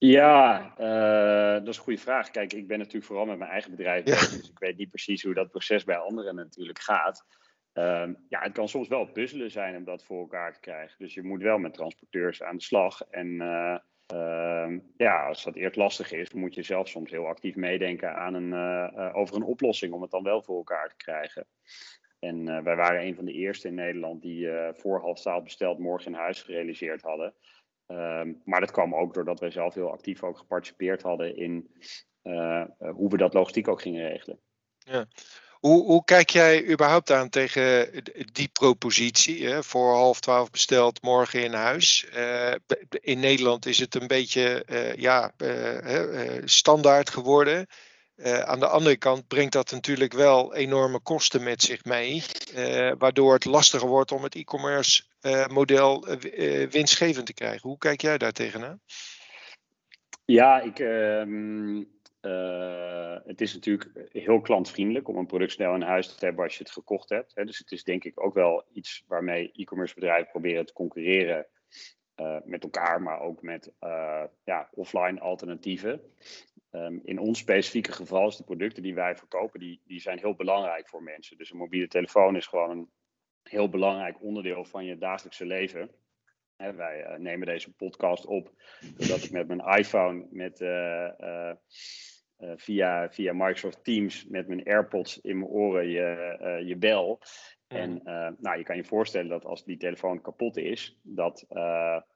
Ja, 0.00 0.72
uh, 0.78 1.58
dat 1.58 1.68
is 1.68 1.76
een 1.76 1.82
goede 1.82 2.00
vraag. 2.00 2.30
Kijk, 2.30 2.52
ik 2.52 2.66
ben 2.66 2.78
natuurlijk 2.78 3.04
vooral 3.04 3.26
met 3.26 3.38
mijn 3.38 3.50
eigen 3.50 3.70
bedrijf 3.70 4.04
bezig, 4.04 4.30
dus 4.30 4.50
ik 4.50 4.58
weet 4.58 4.76
niet 4.76 4.88
precies 4.90 5.22
hoe 5.22 5.34
dat 5.34 5.50
proces 5.50 5.84
bij 5.84 5.96
anderen 5.96 6.34
natuurlijk 6.34 6.78
gaat. 6.78 7.26
Um, 7.72 8.16
ja, 8.28 8.40
het 8.40 8.52
kan 8.52 8.68
soms 8.68 8.88
wel 8.88 9.06
puzzelen 9.06 9.50
zijn 9.50 9.76
om 9.76 9.84
dat 9.84 10.04
voor 10.04 10.20
elkaar 10.20 10.52
te 10.52 10.60
krijgen. 10.60 10.96
Dus 10.98 11.14
je 11.14 11.22
moet 11.22 11.42
wel 11.42 11.58
met 11.58 11.74
transporteurs 11.74 12.42
aan 12.42 12.56
de 12.56 12.62
slag. 12.62 13.00
En 13.10 13.26
uh, 13.26 13.78
uh, 14.14 14.78
ja, 14.96 15.26
als 15.26 15.44
dat 15.44 15.54
eerst 15.54 15.76
lastig 15.76 16.12
is, 16.12 16.32
moet 16.32 16.54
je 16.54 16.62
zelf 16.62 16.88
soms 16.88 17.10
heel 17.10 17.26
actief 17.26 17.56
meedenken 17.56 18.14
aan 18.14 18.34
een, 18.34 18.52
uh, 18.52 19.10
over 19.16 19.36
een 19.36 19.42
oplossing 19.42 19.92
om 19.92 20.02
het 20.02 20.10
dan 20.10 20.22
wel 20.22 20.42
voor 20.42 20.56
elkaar 20.56 20.88
te 20.88 20.96
krijgen. 20.96 21.46
En 22.18 22.64
wij 22.64 22.76
waren 22.76 23.06
een 23.06 23.14
van 23.14 23.24
de 23.24 23.32
eerste 23.32 23.68
in 23.68 23.74
Nederland 23.74 24.22
die 24.22 24.48
voor 24.72 25.00
half 25.00 25.20
twaalf 25.20 25.42
besteld 25.42 25.78
morgen 25.78 26.12
in 26.12 26.18
huis 26.18 26.42
gerealiseerd 26.42 27.02
hadden. 27.02 27.34
Ehm, 27.90 28.32
maar 28.44 28.60
dat 28.60 28.70
kwam 28.70 28.94
ook 28.94 29.14
doordat 29.14 29.40
wij 29.40 29.50
zelf 29.50 29.74
heel 29.74 29.92
actief 29.92 30.22
ook 30.22 30.38
geparticipeerd 30.38 31.02
hadden 31.02 31.36
in 31.36 31.70
hoe 32.78 33.10
we 33.10 33.16
dat 33.16 33.34
logistiek 33.34 33.68
ook 33.68 33.82
gingen 33.82 34.08
regelen. 34.08 34.38
Ja. 34.78 35.06
Hoe, 35.50 35.84
hoe, 35.84 36.04
kijk 36.04 36.30
jij 36.30 36.68
überhaupt 36.68 37.10
aan 37.10 37.28
tegen 37.28 37.90
die 38.32 38.48
propositie? 38.48 39.46
Hè? 39.46 39.62
Voor 39.62 39.94
half 39.94 40.20
twaalf 40.20 40.50
besteld, 40.50 41.02
morgen 41.02 41.44
in 41.44 41.52
huis. 41.52 42.06
Uh, 42.16 42.54
in 42.90 43.20
Nederland 43.20 43.66
is 43.66 43.78
het 43.78 43.94
een 43.94 44.06
beetje 44.06 44.64
ja, 44.96 45.32
standaard 46.44 47.10
geworden. 47.10 47.66
aan 48.22 48.60
de 48.60 48.68
andere 48.68 48.96
kant 48.96 49.28
brengt 49.28 49.52
dat 49.52 49.70
natuurlijk 49.70 50.12
wel 50.12 50.54
enorme 50.54 51.00
kosten 51.00 51.42
met 51.42 51.62
zich 51.62 51.84
mee. 51.84 52.22
waardoor 52.98 53.32
het 53.32 53.44
lastiger 53.44 53.88
wordt 53.88 54.12
om 54.12 54.22
het 54.22 54.34
e-commerce 54.34 55.02
model 55.50 56.06
winstgevend 56.70 57.26
te 57.26 57.34
krijgen. 57.34 57.68
Hoe 57.68 57.78
kijk 57.78 58.00
jij 58.00 58.18
daar 58.18 58.32
tegenaan? 58.32 58.80
Ja, 60.24 60.60
ik. 60.60 60.78
Ehm, 60.78 61.84
het 63.24 63.40
is 63.40 63.54
natuurlijk 63.54 64.08
heel 64.12 64.40
klantvriendelijk 64.40 65.08
om 65.08 65.16
een 65.16 65.26
product 65.26 65.52
snel 65.52 65.74
in 65.74 65.82
huis 65.82 66.14
te 66.14 66.24
hebben 66.24 66.44
als 66.44 66.56
je 66.56 66.62
het 66.62 66.72
gekocht 66.72 67.08
hebt. 67.08 67.34
Hè. 67.34 67.44
Dus 67.44 67.58
het 67.58 67.72
is 67.72 67.84
denk 67.84 68.04
ik 68.04 68.24
ook 68.24 68.34
wel 68.34 68.64
iets 68.72 69.04
waarmee 69.06 69.52
e-commerce 69.52 69.94
bedrijven 69.94 70.30
proberen 70.30 70.66
te 70.66 70.72
concurreren 70.72 71.46
met 72.44 72.62
elkaar, 72.62 73.02
maar 73.02 73.20
ook 73.20 73.42
met 73.42 73.72
ja, 74.44 74.68
offline 74.72 75.20
alternatieven. 75.20 76.02
Um, 76.72 77.00
in 77.04 77.18
ons 77.18 77.38
specifieke 77.38 77.92
geval 77.92 78.28
is 78.28 78.36
de 78.36 78.44
producten 78.44 78.82
die 78.82 78.94
wij 78.94 79.16
verkopen, 79.16 79.60
die, 79.60 79.80
die 79.84 80.00
zijn 80.00 80.18
heel 80.18 80.34
belangrijk 80.34 80.88
voor 80.88 81.02
mensen. 81.02 81.36
Dus 81.36 81.50
een 81.50 81.56
mobiele 81.56 81.88
telefoon 81.88 82.36
is 82.36 82.46
gewoon 82.46 82.70
een 82.70 82.90
heel 83.50 83.68
belangrijk 83.68 84.22
onderdeel 84.22 84.64
van 84.64 84.84
je 84.84 84.98
dagelijkse 84.98 85.46
leven. 85.46 85.90
Hè, 86.56 86.74
wij 86.74 87.16
nemen 87.18 87.46
deze 87.46 87.72
podcast 87.72 88.26
op 88.26 88.50
doordat 88.96 89.24
ik 89.24 89.30
met 89.30 89.46
mijn 89.46 89.60
iPhone 89.60 90.26
met 90.30 90.60
uh, 90.60 91.52
via, 92.56 93.10
via 93.10 93.32
Microsoft 93.32 93.84
Teams 93.84 94.26
met 94.26 94.48
mijn 94.48 94.64
AirPods 94.64 95.20
in 95.20 95.38
mijn 95.38 95.50
oren 95.50 95.88
je, 95.88 96.38
uh, 96.42 96.68
je 96.68 96.76
bel. 96.76 97.20
En 97.66 98.00
uh, 98.04 98.28
nou, 98.38 98.58
je 98.58 98.62
kan 98.62 98.76
je 98.76 98.84
voorstellen 98.84 99.28
dat 99.28 99.44
als 99.44 99.64
die 99.64 99.76
telefoon 99.76 100.20
kapot 100.20 100.56
is, 100.56 100.98
dat, 101.02 101.44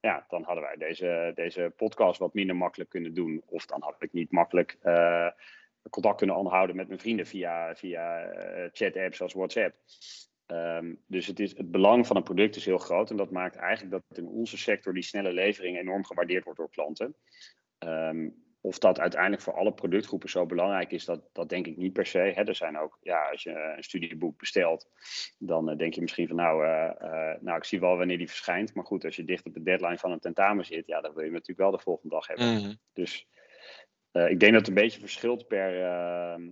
ja, 0.01 0.25
dan 0.29 0.43
hadden 0.43 0.63
wij 0.63 0.77
deze, 0.77 1.33
deze 1.35 1.73
podcast 1.77 2.19
wat 2.19 2.35
minder 2.35 2.57
makkelijk 2.57 2.91
kunnen 2.91 3.15
doen. 3.15 3.43
Of 3.47 3.67
dan 3.67 3.83
had 3.83 3.97
ik 3.99 4.13
niet 4.13 4.31
makkelijk 4.31 4.79
contact 5.91 6.17
kunnen 6.17 6.37
onderhouden 6.37 6.77
met 6.77 6.89
mijn 6.89 7.01
vrienden 7.01 7.27
via, 7.27 7.75
via 7.75 8.31
chat-apps 8.73 9.17
zoals 9.17 9.33
WhatsApp. 9.33 9.75
Um, 10.47 11.03
dus 11.07 11.27
het, 11.27 11.41
is, 11.41 11.57
het 11.57 11.71
belang 11.71 12.07
van 12.07 12.17
een 12.17 12.23
product 12.23 12.57
is 12.57 12.65
heel 12.65 12.79
groot. 12.79 13.11
En 13.11 13.17
dat 13.17 13.31
maakt 13.31 13.57
eigenlijk 13.57 13.91
dat 14.09 14.19
in 14.19 14.27
onze 14.27 14.59
sector 14.59 14.95
die 14.95 15.03
snelle 15.03 15.33
levering 15.33 15.79
enorm 15.79 16.05
gewaardeerd 16.05 16.45
wordt 16.45 16.59
door 16.59 16.71
klanten. 16.71 17.17
Um, 17.79 18.45
of 18.61 18.79
dat 18.79 19.01
uiteindelijk 19.01 19.43
voor 19.43 19.55
alle 19.55 19.73
productgroepen 19.73 20.29
zo 20.29 20.47
belangrijk 20.47 20.91
is, 20.91 21.05
dat, 21.05 21.23
dat 21.33 21.49
denk 21.49 21.67
ik 21.67 21.77
niet 21.77 21.93
per 21.93 22.07
se. 22.07 22.19
Hè, 22.19 22.43
er 22.43 22.55
zijn 22.55 22.79
ook, 22.79 22.99
ja, 23.03 23.31
als 23.31 23.43
je 23.43 23.75
een 23.77 23.83
studieboek 23.83 24.39
bestelt, 24.39 24.89
dan 25.39 25.71
uh, 25.71 25.77
denk 25.77 25.95
je 25.95 26.01
misschien 26.01 26.27
van 26.27 26.37
nou, 26.37 26.65
uh, 26.65 26.91
uh, 27.03 27.35
nou, 27.41 27.57
ik 27.57 27.65
zie 27.65 27.81
wel 27.81 27.97
wanneer 27.97 28.19
die 28.19 28.29
verschijnt. 28.29 28.75
Maar 28.75 28.85
goed, 28.85 29.05
als 29.05 29.17
je 29.17 29.25
dicht 29.25 29.47
op 29.47 29.55
de 29.55 29.63
deadline 29.63 29.99
van 29.99 30.13
een 30.13 30.21
tentamen 30.21 30.65
zit, 30.65 30.87
ja, 30.87 31.01
dan 31.01 31.15
wil 31.15 31.25
je 31.25 31.31
natuurlijk 31.31 31.59
wel 31.59 31.71
de 31.71 31.79
volgende 31.79 32.15
dag 32.15 32.27
hebben. 32.27 32.47
Mm. 32.47 32.77
Dus 32.93 33.27
ik 34.13 34.41
denk 34.41 34.53
dat 34.53 34.61
het 34.61 34.69
een 34.69 34.83
beetje 34.83 35.01
verschilt 35.01 35.47
per, 35.47 35.83
ehm, 35.83 36.49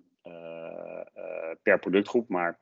per 1.63 1.79
productgroep. 1.79 2.29
Maar 2.29 2.61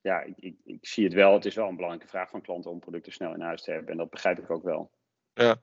ja, 0.00 0.20
ik, 0.20 0.34
ik, 0.36 0.56
ik 0.64 0.86
zie 0.86 1.04
het 1.04 1.14
wel. 1.14 1.32
Het 1.32 1.44
is 1.44 1.54
wel 1.54 1.68
een 1.68 1.76
belangrijke 1.76 2.08
vraag 2.08 2.30
van 2.30 2.42
klanten 2.42 2.70
om 2.70 2.78
producten 2.78 3.12
snel 3.12 3.34
in 3.34 3.40
huis 3.40 3.62
te 3.62 3.70
hebben. 3.70 3.90
En 3.90 3.96
dat 3.96 4.10
begrijp 4.10 4.38
ik 4.38 4.50
ook 4.50 4.62
wel. 4.62 4.90
Ja, 5.34 5.56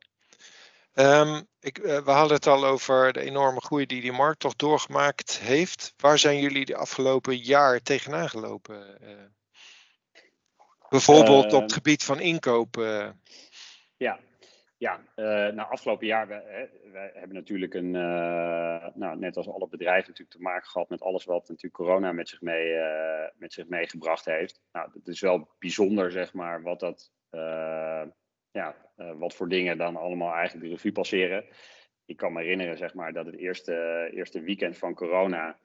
Um, 0.96 1.48
ik, 1.60 1.78
uh, 1.78 1.98
we 1.98 2.12
hadden 2.12 2.36
het 2.36 2.48
al 2.48 2.66
over 2.66 3.14
de 3.14 3.20
enorme 3.20 3.62
groei 3.62 3.86
die 3.86 4.02
die 4.02 4.12
markt 4.12 4.40
toch 4.40 4.56
doorgemaakt 4.56 5.40
heeft. 5.40 5.94
Waar 5.98 6.20
zijn 6.20 6.40
jullie 6.40 6.66
de 6.66 6.76
afgelopen 6.76 7.38
jaar 7.38 7.82
tegenaan 7.82 8.30
gelopen? 8.30 8.98
Uh, 9.02 9.10
bijvoorbeeld 10.90 11.46
uh, 11.46 11.54
op 11.54 11.62
het 11.62 11.72
ehm. 11.72 11.74
gebied 11.74 12.04
van 12.04 12.20
inkoop. 12.20 12.76
Ja, 13.98 14.20
ja 14.84 15.02
nou 15.52 15.70
afgelopen 15.70 16.08
jaar, 16.08 16.28
we, 16.28 16.70
wij 16.92 17.12
hebben 17.14 17.36
natuurlijk 17.36 17.74
een, 17.74 17.92
nou, 18.96 19.18
net 19.18 19.38
als 19.38 19.48
alle 19.48 19.68
bedrijven 19.68 20.10
natuurlijk 20.10 20.38
te 20.38 20.42
maken 20.42 20.70
gehad 20.70 20.90
met 20.90 21.02
alles 21.02 21.26
wat 21.26 21.48
natuurlijk 21.48 21.74
corona 21.74 22.12
met 22.12 22.30
zich, 22.30 22.42
mee, 22.42 22.76
met 23.36 23.54
zich 23.54 23.68
meegebracht 23.68 24.26
heeft. 24.26 24.62
Nou, 24.72 24.90
het 24.94 25.08
is 25.08 25.22
wel 25.22 25.50
bijzonder 25.60 26.12
zeg 26.12 26.34
maar 26.34 26.62
wat 26.62 26.80
dat 26.80 27.12
ja, 28.54 28.76
uh, 28.98 29.12
wat 29.18 29.34
voor 29.34 29.50
dingen 29.50 29.78
dan 29.78 29.96
allemaal 29.96 30.34
eigenlijk 30.34 30.66
de 30.66 30.72
revue 30.72 30.92
passeren. 30.92 31.46
Ik 32.06 32.18
kan 32.18 32.34
me 32.34 32.42
herinneren, 32.42 32.78
zeg 32.78 32.94
maar, 32.94 33.14
dat 33.14 33.26
het 33.26 33.36
eerste, 33.36 34.10
eerste 34.14 34.42
weekend 34.42 34.78
van 34.78 34.94
corona, 34.94 35.58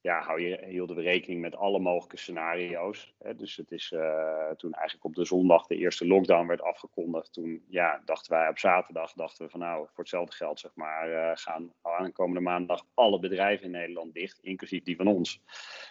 ja, 0.00 0.20
hou 0.20 0.40
je, 0.40 0.64
hielden 0.66 0.96
we 0.96 1.02
rekening 1.02 1.40
met 1.40 1.56
alle 1.56 1.78
mogelijke 1.78 2.16
scenario's. 2.16 3.14
Hè. 3.18 3.34
Dus 3.34 3.56
het 3.56 3.70
is 3.70 3.90
uh, 3.90 4.50
toen 4.50 4.72
eigenlijk 4.72 5.04
op 5.04 5.14
de 5.14 5.24
zondag 5.24 5.66
de 5.66 5.76
eerste 5.76 6.06
lockdown 6.06 6.46
werd 6.46 6.62
afgekondigd. 6.62 7.32
Toen 7.32 7.64
ja, 7.68 8.02
dachten 8.04 8.32
wij 8.32 8.48
op 8.48 8.58
zaterdag, 8.58 9.12
dachten 9.12 9.44
we 9.44 9.50
van 9.50 9.60
nou, 9.60 9.86
voor 9.86 10.04
hetzelfde 10.04 10.36
geld, 10.36 10.60
zeg 10.60 10.74
maar, 10.74 11.10
uh, 11.10 11.30
gaan 11.34 11.72
aankomende 11.82 12.40
maandag 12.40 12.86
alle 12.94 13.18
bedrijven 13.18 13.64
in 13.64 13.70
Nederland 13.70 14.14
dicht, 14.14 14.38
inclusief 14.38 14.82
die 14.82 14.96
van 14.96 15.06
ons. 15.06 15.42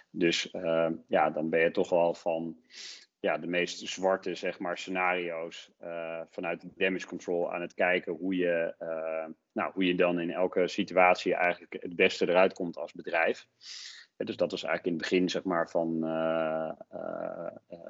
Dus 0.09 0.49
ja, 1.07 1.29
dan 1.29 1.49
ben 1.49 1.59
je 1.59 1.71
toch 1.71 1.89
wel 1.89 2.13
van 2.13 2.57
ja, 3.21 3.37
de 3.37 3.47
meest 3.47 3.87
zwarte 3.87 4.35
zeg 4.35 4.59
maar, 4.59 4.77
scenario's 4.77 5.71
uh, 5.83 6.21
vanuit 6.29 6.65
damage 6.75 7.07
control 7.07 7.53
aan 7.53 7.61
het 7.61 7.73
kijken 7.73 8.13
hoe 8.13 8.35
je, 8.35 8.75
uh, 8.79 9.33
nou, 9.51 9.71
hoe 9.73 9.85
je 9.85 9.95
dan 9.95 10.19
in 10.19 10.31
elke 10.31 10.67
situatie 10.67 11.35
eigenlijk 11.35 11.77
het 11.79 11.95
beste 11.95 12.29
eruit 12.29 12.53
komt 12.53 12.77
als 12.77 12.93
bedrijf. 12.93 13.47
dus 14.17 14.37
dat 14.37 14.51
was 14.51 14.63
eigenlijk 14.63 14.85
in 14.85 15.01
het 15.01 15.09
begin 15.09 15.29
zeg 15.29 15.43
maar, 15.43 15.69
van, 15.69 15.99
uh, 16.03 16.71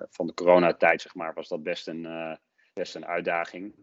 van 0.10 0.28
de 0.28 0.34
coronatijd 0.34 1.02
zeg 1.02 1.15
maar, 1.15 1.34
was 1.34 1.48
dat 1.48 1.63
best 1.63 1.88
een, 1.88 2.38
best 2.82 2.96
een 2.96 3.06
uitdaging. 3.06 3.76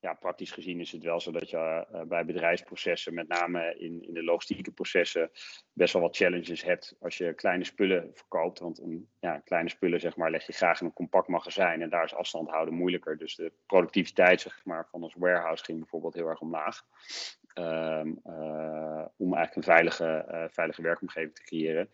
Ja, 0.00 0.14
praktisch 0.14 0.50
gezien 0.50 0.80
is 0.80 0.92
het 0.92 1.02
wel 1.02 1.20
zo 1.20 1.30
dat 1.30 1.50
je 1.50 1.86
uh, 1.92 2.02
bij 2.02 2.24
bedrijfsprocessen, 2.24 3.14
met 3.14 3.28
name 3.28 3.74
in, 3.78 4.02
in 4.02 4.14
de 4.14 4.22
logistieke 4.22 4.72
processen, 4.72 5.30
best 5.72 5.92
wel 5.92 6.02
wat 6.02 6.16
challenges 6.16 6.62
hebt 6.62 6.96
als 7.00 7.16
je 7.16 7.34
kleine 7.34 7.64
spullen 7.64 8.10
verkoopt. 8.14 8.58
Want 8.58 8.78
een, 8.78 9.08
ja, 9.20 9.38
kleine 9.38 9.68
spullen 9.68 10.00
zeg 10.00 10.16
maar, 10.16 10.30
leg 10.30 10.46
je 10.46 10.52
graag 10.52 10.80
in 10.80 10.86
een 10.86 10.92
compact 10.92 11.28
magazijn 11.28 11.82
en 11.82 11.90
daar 11.90 12.04
is 12.04 12.14
afstand 12.14 12.50
houden 12.50 12.74
moeilijker. 12.74 13.18
Dus 13.18 13.36
de 13.36 13.52
productiviteit 13.66 14.40
zeg 14.40 14.64
maar, 14.64 14.88
van 14.90 15.02
ons 15.02 15.14
warehouse 15.14 15.64
ging 15.64 15.78
bijvoorbeeld 15.78 16.14
heel 16.14 16.28
erg 16.28 16.40
omlaag. 16.40 16.82
Um, 17.54 18.20
om 19.16 19.34
eigenlijk 19.34 19.56
een 19.56 19.62
veilige, 19.62 20.48
veilige 20.52 20.82
werkomgeving 20.82 21.34
te 21.34 21.42
creëren. 21.42 21.90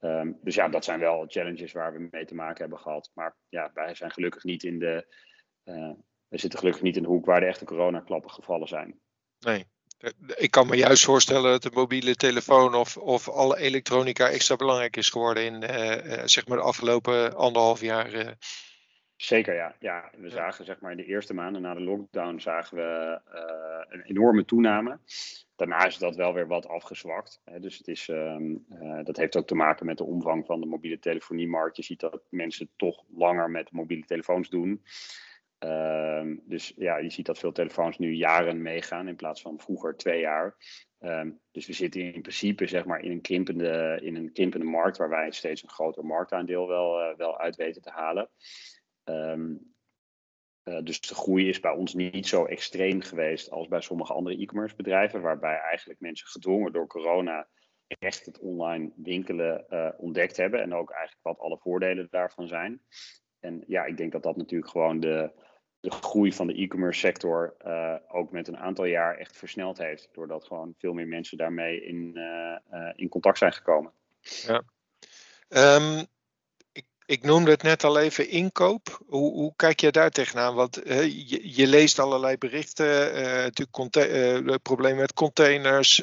Um, 0.00 0.38
dus 0.42 0.54
ja, 0.54 0.68
dat 0.68 0.84
zijn 0.84 1.00
wel 1.00 1.24
challenges 1.26 1.72
waar 1.72 1.92
we 1.92 2.08
mee 2.10 2.24
te 2.24 2.34
maken 2.34 2.60
hebben 2.60 2.78
gehad. 2.78 3.10
Maar 3.14 3.36
ja, 3.48 3.70
wij 3.74 3.94
zijn 3.94 4.10
gelukkig 4.10 4.44
niet 4.44 4.62
in 4.62 4.78
de 4.78 5.06
we 6.28 6.38
zitten 6.38 6.58
gelukkig 6.58 6.82
niet 6.82 6.96
in 6.96 7.02
de 7.02 7.08
hoek 7.08 7.26
waar 7.26 7.40
de 7.40 7.46
echte 7.46 7.64
coronaklappen 7.64 8.30
gevallen 8.30 8.68
zijn. 8.68 9.00
Nee, 9.38 9.66
ik 10.36 10.50
kan 10.50 10.66
me 10.66 10.76
juist 10.76 11.04
voorstellen 11.04 11.50
dat 11.50 11.62
de 11.62 11.70
mobiele 11.72 12.14
telefoon 12.14 12.74
of, 12.74 12.96
of 12.96 13.28
alle 13.28 13.58
elektronica 13.58 14.28
extra 14.28 14.56
belangrijk 14.56 14.96
is 14.96 15.08
geworden 15.08 15.44
in 15.44 15.62
uh, 15.62 16.22
zeg 16.24 16.46
maar 16.46 16.56
de 16.56 16.62
afgelopen 16.62 17.36
anderhalf 17.36 17.80
jaar. 17.80 18.36
Zeker, 19.16 19.54
ja. 19.54 19.76
ja. 19.80 20.10
We 20.16 20.30
zagen 20.30 20.64
zeg 20.64 20.80
maar 20.80 20.90
in 20.90 20.96
de 20.96 21.04
eerste 21.04 21.34
maanden 21.34 21.62
na 21.62 21.74
de 21.74 21.80
lockdown 21.80 22.38
zagen 22.38 22.76
we 22.76 23.20
uh, 23.34 23.94
een 23.94 24.02
enorme 24.02 24.44
toename. 24.44 24.98
Daarna 25.56 25.86
is 25.86 25.98
dat 25.98 26.16
wel 26.16 26.32
weer 26.32 26.46
wat 26.46 26.68
afgezwakt. 26.68 27.40
Hè. 27.44 27.60
Dus 27.60 27.78
het 27.78 27.88
is, 27.88 28.08
um, 28.08 28.64
dat 29.04 29.16
heeft 29.16 29.36
ook 29.36 29.46
te 29.46 29.54
maken 29.54 29.86
met 29.86 29.98
de 29.98 30.04
omvang 30.04 30.46
van 30.46 30.60
de 30.60 30.66
mobiele 30.66 30.98
telefoniemarkt. 30.98 31.76
Je 31.76 31.82
ziet 31.82 32.00
dat 32.00 32.20
mensen 32.28 32.68
toch 32.76 33.04
langer 33.14 33.50
met 33.50 33.72
mobiele 33.72 34.04
telefoons 34.04 34.48
doen. 34.48 34.82
Um, 35.58 36.42
dus 36.44 36.72
ja, 36.76 36.96
je 36.96 37.10
ziet 37.10 37.26
dat 37.26 37.38
veel 37.38 37.52
telefoons 37.52 37.98
nu 37.98 38.12
jaren 38.12 38.62
meegaan 38.62 39.08
in 39.08 39.16
plaats 39.16 39.42
van 39.42 39.60
vroeger 39.60 39.96
twee 39.96 40.20
jaar. 40.20 40.56
Um, 40.98 41.40
dus 41.50 41.66
we 41.66 41.72
zitten 41.72 42.14
in 42.14 42.20
principe 42.20 42.66
zeg 42.66 42.84
maar, 42.84 43.00
in, 43.00 43.10
een 43.10 43.20
krimpende, 43.20 43.98
in 44.02 44.16
een 44.16 44.32
krimpende 44.32 44.66
markt 44.66 44.96
waar 44.96 45.08
wij 45.08 45.30
steeds 45.30 45.62
een 45.62 45.68
groter 45.68 46.04
marktaandeel 46.04 46.68
wel, 46.68 47.10
uh, 47.10 47.16
wel 47.16 47.38
uit 47.38 47.56
weten 47.56 47.82
te 47.82 47.90
halen. 47.90 48.30
Um, 49.04 49.74
dus 50.82 51.00
de 51.00 51.14
groei 51.14 51.48
is 51.48 51.60
bij 51.60 51.70
ons 51.70 51.94
niet 51.94 52.26
zo 52.26 52.44
extreem 52.44 53.00
geweest 53.00 53.50
als 53.50 53.68
bij 53.68 53.80
sommige 53.80 54.12
andere 54.12 54.36
e-commerce 54.36 54.76
bedrijven, 54.76 55.20
waarbij 55.20 55.58
eigenlijk 55.58 56.00
mensen 56.00 56.26
gedwongen 56.26 56.72
door 56.72 56.86
corona 56.86 57.48
echt 57.86 58.26
het 58.26 58.38
online 58.38 58.92
winkelen 58.96 59.64
uh, 59.68 59.88
ontdekt 59.96 60.36
hebben 60.36 60.62
en 60.62 60.74
ook 60.74 60.90
eigenlijk 60.90 61.22
wat 61.22 61.38
alle 61.38 61.58
voordelen 61.58 62.06
daarvan 62.10 62.48
zijn. 62.48 62.82
En 63.40 63.64
ja, 63.66 63.84
ik 63.84 63.96
denk 63.96 64.12
dat 64.12 64.22
dat 64.22 64.36
natuurlijk 64.36 64.70
gewoon 64.70 65.00
de, 65.00 65.32
de 65.80 65.90
groei 65.90 66.32
van 66.32 66.46
de 66.46 66.54
e-commerce 66.54 67.00
sector 67.00 67.54
uh, 67.66 67.94
ook 68.08 68.30
met 68.30 68.48
een 68.48 68.58
aantal 68.58 68.84
jaar 68.84 69.16
echt 69.16 69.36
versneld 69.36 69.78
heeft. 69.78 70.08
Doordat 70.12 70.44
gewoon 70.44 70.74
veel 70.78 70.92
meer 70.92 71.06
mensen 71.06 71.38
daarmee 71.38 71.84
in, 71.84 72.12
uh, 72.14 72.56
uh, 72.72 72.92
in 72.94 73.08
contact 73.08 73.38
zijn 73.38 73.52
gekomen. 73.52 73.92
Ja. 74.20 74.62
Um, 75.48 76.06
ik, 76.72 76.84
ik, 77.06 77.22
noemde 77.22 77.50
het 77.50 77.62
net 77.62 77.84
al 77.84 77.98
even 77.98 78.28
inkoop. 78.28 79.02
Hoe, 79.06 79.32
hoe 79.32 79.52
kijk 79.56 79.80
jij 79.80 79.90
daar 79.90 80.10
tegenaan? 80.10 80.54
Want 80.54 80.80
je, 80.84 81.54
je, 81.56 81.66
leest 81.66 81.98
allerlei 81.98 82.38
berichten. 82.38 82.86
natuurlijk 83.42 84.62
problemen 84.62 85.00
met 85.00 85.12
containers, 85.12 86.02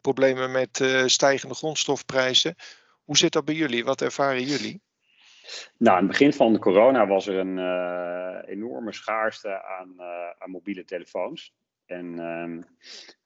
problemen 0.00 0.50
met 0.50 0.84
stijgende 1.06 1.54
grondstofprijzen. 1.54 2.54
Hoe 3.04 3.16
zit 3.16 3.32
dat 3.32 3.44
bij 3.44 3.54
jullie? 3.54 3.84
Wat 3.84 4.00
ervaren 4.00 4.42
jullie? 4.42 4.82
Nou, 5.78 5.96
aan 5.96 6.02
het 6.02 6.10
begin 6.10 6.32
van 6.32 6.52
de 6.52 6.58
corona 6.58 7.06
was 7.06 7.26
er 7.26 7.36
een 7.36 7.58
uh, 7.58 8.38
enorme 8.44 8.92
schaarste 8.92 9.62
aan, 9.62 9.94
uh, 9.96 10.30
aan, 10.38 10.50
mobiele 10.50 10.84
telefoons. 10.84 11.54
En 11.86 12.18
um, 12.18 12.64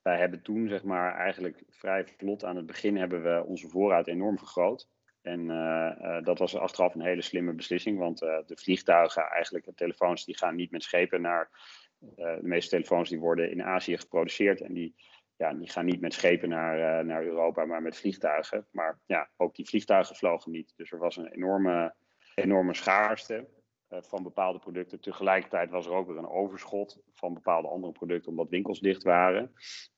wij 0.02 0.18
hebben 0.18 0.42
toen, 0.42 0.68
zeg 0.68 0.82
maar, 0.82 1.14
eigenlijk 1.14 1.62
vrij 1.68 2.06
vlot 2.16 2.44
aan 2.44 2.56
het 2.56 2.66
begin 2.66 2.96
hebben 2.96 3.22
we 3.22 3.44
onze 3.44 3.68
voorraad 3.68 4.06
enorm 4.06 4.38
vergroot. 4.38 4.88
En 5.22 5.40
uh, 5.40 6.22
dat 6.22 6.38
was 6.38 6.56
achteraf 6.56 6.94
een 6.94 7.02
hele 7.02 7.22
slimme 7.22 7.52
beslissing, 7.52 7.98
want 7.98 8.18
de 8.18 8.56
vliegtuigen, 8.60 9.22
eigenlijk 9.22 9.64
de 9.64 9.74
telefoons, 9.74 10.24
die 10.24 10.36
gaan 10.36 10.54
niet 10.54 10.70
met 10.70 10.82
schepen 10.82 11.20
naar. 11.20 11.50
de 11.98 12.38
meeste 12.42 12.70
telefoons 12.70 13.08
die 13.08 13.18
worden 13.18 13.50
in 13.50 13.62
Azië 13.62 13.98
geproduceerd 13.98 14.60
en 14.60 14.72
die 14.72 14.94
ja, 15.36 15.52
die 15.52 15.70
gaan 15.70 15.84
niet 15.84 16.00
met 16.00 16.14
schepen 16.14 16.48
naar, 16.48 17.04
naar 17.04 17.24
Europa, 17.24 17.64
maar 17.64 17.82
met 17.82 17.96
vliegtuigen. 17.96 18.66
Maar 18.70 19.00
ja, 19.06 19.30
ook 19.36 19.54
die 19.54 19.68
vliegtuigen 19.68 20.16
vlogen 20.16 20.52
niet. 20.52 20.72
Dus 20.76 20.92
er 20.92 20.98
was 20.98 21.16
een 21.16 21.32
enorme 21.32 21.94
enorme 22.34 22.74
schaarste 22.74 23.48
uh, 23.92 23.98
van 24.02 24.22
bepaalde 24.22 24.58
producten. 24.58 25.00
Tegelijkertijd 25.00 25.70
was 25.70 25.86
er 25.86 25.92
ook 25.92 26.06
weer 26.06 26.16
een 26.16 26.28
overschot 26.28 27.02
van 27.12 27.34
bepaalde 27.34 27.68
andere 27.68 27.92
producten, 27.92 28.30
omdat 28.30 28.48
winkels 28.48 28.80
dicht 28.80 29.02
waren. 29.02 29.52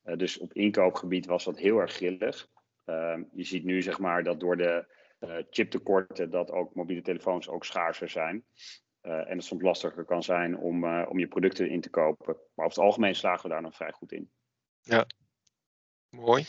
Uh, 0.05 0.17
dus 0.17 0.39
op 0.39 0.53
inkoopgebied 0.53 1.27
was 1.27 1.45
dat 1.45 1.59
heel 1.59 1.79
erg 1.79 1.93
grillig. 1.93 2.49
Uh, 2.87 3.19
je 3.33 3.45
ziet 3.45 3.65
nu 3.65 3.83
zeg 3.83 3.99
maar 3.99 4.23
dat 4.23 4.41
door 4.41 4.57
de 4.57 4.93
eh, 5.19 5.37
chiptekorten 5.51 6.31
dat 6.31 6.51
ook 6.51 6.75
mobiele 6.75 7.03
telefoons 7.03 7.49
ook 7.49 7.65
schaarser 7.65 8.09
zijn. 8.09 8.45
en 9.01 9.37
het 9.37 9.45
soms 9.45 9.63
lastiger 9.63 10.05
kan 10.05 10.23
zijn 10.23 10.59
om, 10.59 11.03
om 11.05 11.19
je 11.19 11.29
producten 11.29 11.71
in 11.71 11.81
te 11.81 11.91
kopen. 11.91 12.37
Maar 12.55 12.67
over 12.67 12.79
het 12.79 12.87
algemeen 12.87 13.15
slagen 13.15 13.43
we 13.43 13.49
daar 13.49 13.63
nog 13.63 13.75
vrij 13.75 13.93
goed 13.93 14.13
in. 14.13 14.31
Ja, 14.81 15.07
mooi. 16.09 16.45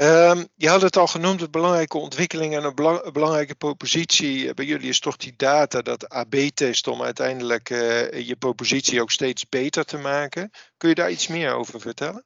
Um, 0.00 0.46
je 0.54 0.68
had 0.68 0.82
het 0.82 0.96
al 0.96 1.06
genoemd, 1.06 1.40
een 1.40 1.50
belangrijke 1.50 1.98
ontwikkeling 1.98 2.54
en 2.54 2.64
een 2.64 2.74
belang, 2.74 3.12
belangrijke 3.12 3.54
propositie 3.54 4.54
bij 4.54 4.64
jullie 4.64 4.88
is 4.88 5.00
toch 5.00 5.16
die 5.16 5.34
data, 5.36 5.82
dat 5.82 6.08
AB-test, 6.08 6.86
om 6.86 7.02
uiteindelijk 7.02 7.70
uh, 7.70 8.10
je 8.10 8.36
propositie 8.36 9.00
ook 9.00 9.10
steeds 9.10 9.48
beter 9.48 9.84
te 9.84 9.98
maken. 9.98 10.50
Kun 10.76 10.88
je 10.88 10.94
daar 10.94 11.10
iets 11.10 11.28
meer 11.28 11.52
over 11.52 11.80
vertellen? 11.80 12.24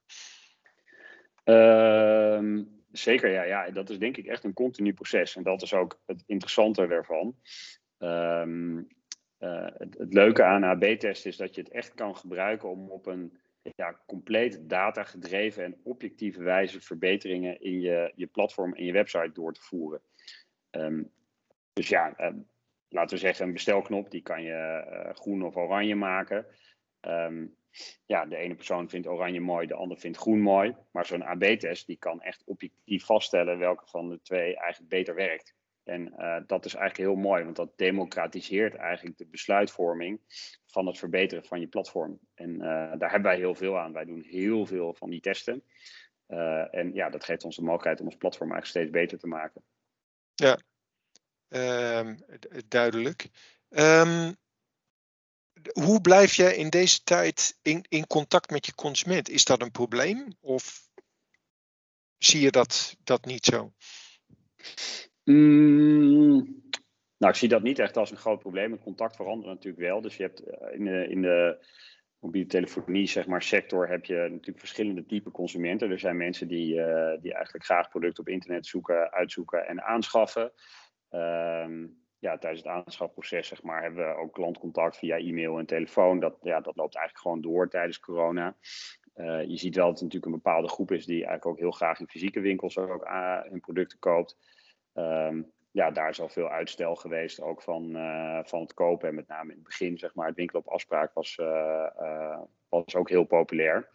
Uh, 1.45 2.63
zeker, 2.91 3.29
ja, 3.31 3.43
ja. 3.43 3.69
Dat 3.69 3.89
is 3.89 3.99
denk 3.99 4.17
ik 4.17 4.25
echt 4.25 4.43
een 4.43 4.53
continu 4.53 4.93
proces. 4.93 5.35
En 5.35 5.43
dat 5.43 5.61
is 5.61 5.73
ook 5.73 5.99
het 6.05 6.23
interessante 6.25 6.87
daarvan. 6.87 7.35
Um, 7.99 8.87
uh, 9.39 9.67
het, 9.77 9.97
het, 9.97 10.13
leuke 10.13 10.43
aan 10.43 10.63
AB-test 10.63 11.25
is 11.25 11.37
dat 11.37 11.55
je 11.55 11.61
het 11.61 11.71
echt 11.71 11.93
kan 11.93 12.15
gebruiken 12.15 12.69
om 12.69 12.89
op 12.89 13.05
een 13.05 13.37
ja, 13.61 14.01
compleet 14.07 14.69
datagedreven 14.69 15.63
en 15.63 15.79
objectieve 15.83 16.43
wijze 16.43 16.81
verbeteringen 16.81 17.61
in 17.61 17.79
je, 17.79 18.11
je 18.15 18.27
platform 18.27 18.73
en 18.73 18.85
je 18.85 18.91
website 18.91 19.31
door 19.33 19.53
te 19.53 19.61
voeren. 19.61 20.01
Um, 20.71 21.11
dus 21.73 21.89
ja, 21.89 22.19
um, 22.19 22.47
laten 22.89 23.15
we 23.15 23.21
zeggen, 23.21 23.45
een 23.45 23.53
bestelknop, 23.53 24.11
die 24.11 24.21
kan 24.21 24.43
je 24.43 24.85
uh, 24.89 25.13
groen 25.15 25.43
of 25.43 25.55
oranje 25.55 25.95
maken. 25.95 26.45
Um, 27.01 27.57
ja, 28.05 28.25
de 28.25 28.35
ene 28.35 28.55
persoon 28.55 28.89
vindt 28.89 29.07
oranje 29.07 29.39
mooi, 29.39 29.67
de 29.67 29.73
ander 29.73 29.97
vindt 29.97 30.17
groen 30.17 30.41
mooi. 30.41 30.75
Maar 30.91 31.05
zo'n 31.05 31.23
AB-test, 31.23 31.87
die 31.87 31.97
kan 31.97 32.21
echt 32.21 32.43
objectief 32.45 33.05
vaststellen 33.05 33.57
welke 33.57 33.85
van 33.87 34.09
de 34.09 34.21
twee 34.21 34.57
eigenlijk 34.57 34.89
beter 34.89 35.15
werkt. 35.15 35.55
En 35.89 36.13
uh, 36.17 36.37
dat 36.47 36.65
is 36.65 36.73
eigenlijk 36.73 37.09
heel 37.09 37.21
mooi, 37.21 37.43
want 37.43 37.55
dat 37.55 37.77
democratiseert 37.77 38.75
eigenlijk 38.75 39.17
de 39.17 39.25
besluitvorming 39.25 40.21
van 40.65 40.87
het 40.87 40.97
verbeteren 40.97 41.45
van 41.45 41.59
je 41.59 41.67
platform. 41.67 42.19
En 42.33 42.53
uh, 42.53 42.59
daar 42.97 43.11
hebben 43.11 43.31
wij 43.31 43.37
heel 43.37 43.55
veel 43.55 43.79
aan. 43.79 43.93
Wij 43.93 44.05
doen 44.05 44.21
heel 44.21 44.65
veel 44.65 44.93
van 44.93 45.09
die 45.09 45.21
testen. 45.21 45.63
Uh, 46.27 46.75
en 46.75 46.93
ja, 46.93 47.09
dat 47.09 47.23
geeft 47.23 47.43
ons 47.43 47.55
de 47.55 47.61
mogelijkheid 47.61 47.99
om 47.99 48.05
ons 48.05 48.15
platform 48.15 48.51
eigenlijk 48.51 48.79
steeds 48.79 49.01
beter 49.01 49.19
te 49.19 49.27
maken. 49.27 49.63
Ja, 50.35 50.59
um, 51.99 52.17
duidelijk. 52.67 53.29
Um, 53.69 54.37
hoe 55.71 56.01
blijf 56.01 56.33
je 56.33 56.55
in 56.55 56.69
deze 56.69 57.03
tijd 57.03 57.57
in, 57.61 57.85
in 57.89 58.07
contact 58.07 58.49
met 58.49 58.65
je 58.65 58.75
consument? 58.75 59.29
Is 59.29 59.45
dat 59.45 59.61
een 59.61 59.71
probleem 59.71 60.27
of 60.39 60.89
zie 62.17 62.41
je 62.41 62.51
dat, 62.51 62.95
dat 63.03 63.25
niet 63.25 63.45
zo? 63.45 63.73
Mm, 65.31 66.61
nou, 67.17 67.31
ik 67.31 67.35
zie 67.35 67.49
dat 67.49 67.63
niet 67.63 67.79
echt 67.79 67.97
als 67.97 68.11
een 68.11 68.17
groot 68.17 68.39
probleem. 68.39 68.71
Het 68.71 68.81
contact 68.81 69.15
verandert 69.15 69.53
natuurlijk 69.53 69.83
wel. 69.83 70.01
Dus 70.01 70.17
je 70.17 70.23
hebt 70.23 70.39
eh, 70.39 70.73
in 70.73 70.83
de, 70.83 71.07
in 71.09 71.21
de 71.21 71.65
mobiele 72.19 72.47
telefonie 72.47 73.07
zeg 73.07 73.27
maar, 73.27 73.41
sector 73.41 73.87
heb 73.87 74.05
je 74.05 74.15
natuurlijk 74.15 74.59
verschillende 74.59 75.05
type 75.05 75.31
consumenten. 75.31 75.91
Er 75.91 75.99
zijn 75.99 76.17
mensen 76.17 76.47
die, 76.47 76.75
uh, 76.75 77.21
die 77.21 77.33
eigenlijk 77.33 77.65
graag 77.65 77.89
producten 77.89 78.23
op 78.23 78.29
internet 78.29 78.65
zoeken, 78.65 79.11
uitzoeken 79.11 79.67
en 79.67 79.83
aanschaffen. 79.83 80.51
Um, 81.09 81.97
ja, 82.19 82.37
tijdens 82.37 82.63
het 82.63 82.71
aanschafproces 82.71 83.47
zeg 83.47 83.63
maar, 83.63 83.81
hebben 83.81 84.07
we 84.07 84.15
ook 84.15 84.33
klantcontact 84.33 84.97
via 84.97 85.17
e-mail 85.17 85.59
en 85.59 85.65
telefoon. 85.65 86.19
Dat, 86.19 86.37
ja, 86.41 86.61
dat 86.61 86.75
loopt 86.75 86.95
eigenlijk 86.95 87.25
gewoon 87.25 87.41
door 87.41 87.69
tijdens 87.69 87.99
corona. 87.99 88.55
Uh, 89.15 89.43
je 89.43 89.57
ziet 89.57 89.75
wel 89.75 89.85
dat 89.85 89.93
het 89.93 90.03
natuurlijk 90.03 90.31
een 90.31 90.41
bepaalde 90.41 90.67
groep 90.67 90.91
is 90.91 91.05
die 91.05 91.15
eigenlijk 91.15 91.45
ook 91.45 91.59
heel 91.59 91.71
graag 91.71 91.99
in 91.99 92.07
fysieke 92.07 92.39
winkels 92.39 92.77
ook 92.77 93.05
uh, 93.05 93.41
hun 93.41 93.59
producten 93.59 93.99
koopt. 93.99 94.37
Um, 94.99 95.51
ja, 95.71 95.91
daar 95.91 96.09
is 96.09 96.21
al 96.21 96.29
veel 96.29 96.49
uitstel 96.49 96.95
geweest, 96.95 97.41
ook 97.41 97.61
van, 97.61 97.91
van 98.45 98.61
het 98.61 98.73
kopen. 98.73 99.07
En 99.07 99.15
met 99.15 99.27
name 99.27 99.49
in 99.49 99.55
het 99.55 99.63
begin, 99.63 99.97
zeg 99.97 100.15
maar, 100.15 100.27
het 100.27 100.35
winkelen 100.35 100.61
op 100.65 100.71
afspraak 100.71 101.13
was, 101.13 101.35
was 102.69 102.95
ook 102.95 103.09
heel 103.09 103.23
populair. 103.23 103.89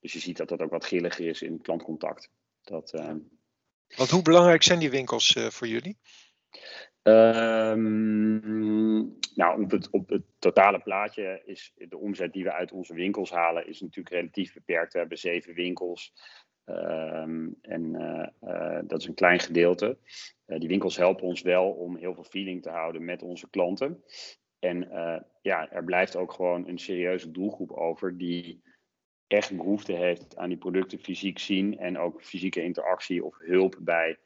Dus 0.00 0.12
je 0.12 0.18
ziet 0.18 0.36
dat 0.36 0.48
dat 0.48 0.60
ook 0.60 0.70
wat 0.70 0.84
grilliger 0.84 1.26
is 1.26 1.42
in 1.42 1.60
klantcontact. 1.60 2.30
Dat, 2.62 2.90
Want 3.96 4.10
hoe 4.10 4.22
belangrijk 4.22 4.62
zijn 4.62 4.78
die 4.78 4.90
winkels 4.90 5.36
voor 5.48 5.66
jullie? 5.66 5.98
Um, 7.02 8.40
nou, 9.34 9.62
op 9.62 9.70
het, 9.70 9.90
op 9.90 10.08
het, 10.08 10.22
totale 10.38 10.80
plaatje 10.80 11.42
is 11.44 11.72
de 11.74 11.98
omzet 11.98 12.32
die 12.32 12.44
we 12.44 12.52
uit 12.52 12.72
onze 12.72 12.94
winkels 12.94 13.30
halen, 13.30 13.66
is 13.66 13.80
natuurlijk 13.80 14.14
relatief 14.14 14.52
beperkt. 14.54 14.92
We 14.92 14.98
hebben 14.98 15.18
zeven 15.18 15.54
winkels. 15.54 16.12
Ehm, 16.64 17.48
en 17.60 17.94
uh, 17.94 18.26
uh, 18.42 18.78
dat 18.84 19.00
is 19.00 19.06
een 19.06 19.14
klein 19.14 19.40
gedeelte. 19.40 19.98
Uh, 20.46 20.58
die 20.58 20.68
winkels 20.68 20.96
helpen 20.96 21.24
ons 21.24 21.42
wel 21.42 21.70
om 21.70 21.96
heel 21.96 22.14
veel 22.14 22.24
feeling 22.24 22.62
te 22.62 22.70
houden 22.70 23.04
met 23.04 23.22
onze 23.22 23.50
klanten. 23.50 24.04
En 24.58 24.88
ja, 25.40 25.70
er 25.70 25.84
blijft 25.84 26.16
ook 26.16 26.32
gewoon 26.32 26.68
een 26.68 26.78
serieuze 26.78 27.30
doelgroep 27.30 27.70
over 27.70 28.18
die 28.18 28.62
echt 29.26 29.56
behoefte 29.56 29.92
heeft 29.92 30.36
aan 30.36 30.48
die 30.48 30.58
producten 30.58 30.98
fysiek 30.98 31.38
zien 31.38 31.78
en 31.78 31.98
ook 31.98 32.22
fysieke 32.22 32.62
interactie 32.62 33.24
of 33.24 33.38
hulp 33.38 33.78
bij 33.80 34.18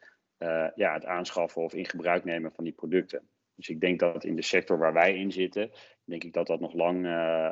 ja, 0.75 0.93
het 0.93 1.05
aanschaffen 1.05 1.63
of 1.63 1.75
in 1.75 1.87
gebruik 1.87 2.25
nemen 2.25 2.53
van 2.53 2.65
die 2.65 2.73
producten. 2.73 3.29
Dus 3.57 3.69
ik 3.69 3.81
denk 3.81 3.99
dat 3.99 4.25
in 4.25 4.37
de 4.37 4.43
sector 4.43 4.79
waar 4.79 4.93
wij 4.93 5.17
in 5.17 5.33
zitten, 5.33 5.71
denk 6.05 6.25
ik 6.25 6.33
dat 6.33 6.47
dat 6.47 6.61
nog 6.61 6.75
lang, 6.75 7.05
uh, 7.05 7.11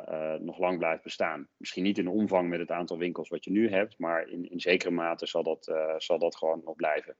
uh, 0.09 0.33
nog 0.33 0.59
lang 0.59 0.77
blijft 0.77 1.03
bestaan. 1.03 1.47
Misschien 1.57 1.83
niet 1.83 1.97
in 1.97 2.07
omvang 2.07 2.49
met 2.49 2.59
het 2.59 2.71
aantal 2.71 2.97
winkels 2.97 3.29
wat 3.29 3.43
je 3.43 3.51
nu 3.51 3.69
hebt, 3.69 3.99
maar 3.99 4.27
in, 4.27 4.49
in 4.49 4.59
zekere 4.59 4.91
mate 4.91 5.27
zal 5.27 5.43
dat, 5.43 5.71
zal 5.97 6.19
dat 6.19 6.35
gewoon 6.35 6.61
nog 6.63 6.75
blijven. 6.75 7.17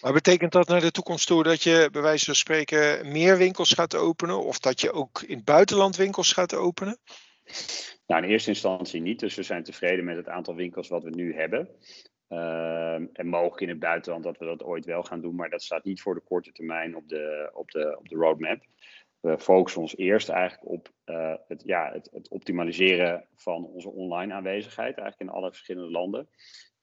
Maar 0.00 0.12
betekent 0.12 0.52
dat 0.52 0.68
naar 0.68 0.80
de 0.80 0.90
toekomst 0.90 1.26
toe 1.26 1.42
dat 1.42 1.62
je 1.62 1.88
bij 1.92 2.02
wijze 2.02 2.24
van 2.24 2.34
spreken 2.34 3.12
meer 3.12 3.38
winkels 3.38 3.72
gaat 3.72 3.96
openen 3.96 4.44
of 4.44 4.58
dat 4.58 4.80
je 4.80 4.92
ook 4.92 5.22
in 5.22 5.36
het 5.36 5.44
buitenland 5.44 5.96
winkels 5.96 6.32
gaat 6.32 6.54
openen? 6.54 6.98
Nou, 8.06 8.22
in 8.22 8.28
eerste 8.28 8.50
instantie 8.50 9.00
niet. 9.00 9.20
Dus 9.20 9.34
we 9.34 9.42
zijn 9.42 9.62
tevreden 9.62 10.04
met 10.04 10.16
het 10.16 10.28
aantal 10.28 10.54
winkels 10.54 10.88
wat 10.88 11.02
we 11.02 11.10
nu 11.10 11.34
hebben. 11.34 11.68
Ehm, 12.30 13.06
en 13.12 13.26
mogelijk 13.26 13.60
in 13.60 13.68
het 13.68 13.78
buitenland 13.78 14.24
dat 14.24 14.38
we 14.38 14.44
dat 14.44 14.62
ooit 14.62 14.84
wel 14.84 15.02
gaan 15.02 15.20
doen, 15.20 15.34
maar 15.34 15.50
dat 15.50 15.62
staat 15.62 15.84
niet 15.84 16.02
voor 16.02 16.14
de 16.14 16.20
korte 16.20 16.52
termijn 16.52 16.96
op 16.96 17.08
de, 17.08 17.50
op 17.52 17.70
de, 17.70 17.96
op 17.98 18.08
de 18.08 18.16
roadmap. 18.16 18.64
We 19.20 19.38
focussen 19.38 19.80
ons 19.80 19.96
eerst 19.96 20.28
eigenlijk 20.28 20.70
op 20.70 20.92
uh, 21.04 21.34
het, 21.48 21.62
ja, 21.64 21.92
het, 21.92 22.08
het, 22.12 22.28
optimaliseren 22.28 23.26
van 23.34 23.64
onze 23.64 23.88
online 23.88 24.32
aanwezigheid, 24.34 24.98
eigenlijk 24.98 25.30
in 25.30 25.36
alle 25.36 25.50
verschillende 25.50 25.90
landen. 25.90 26.28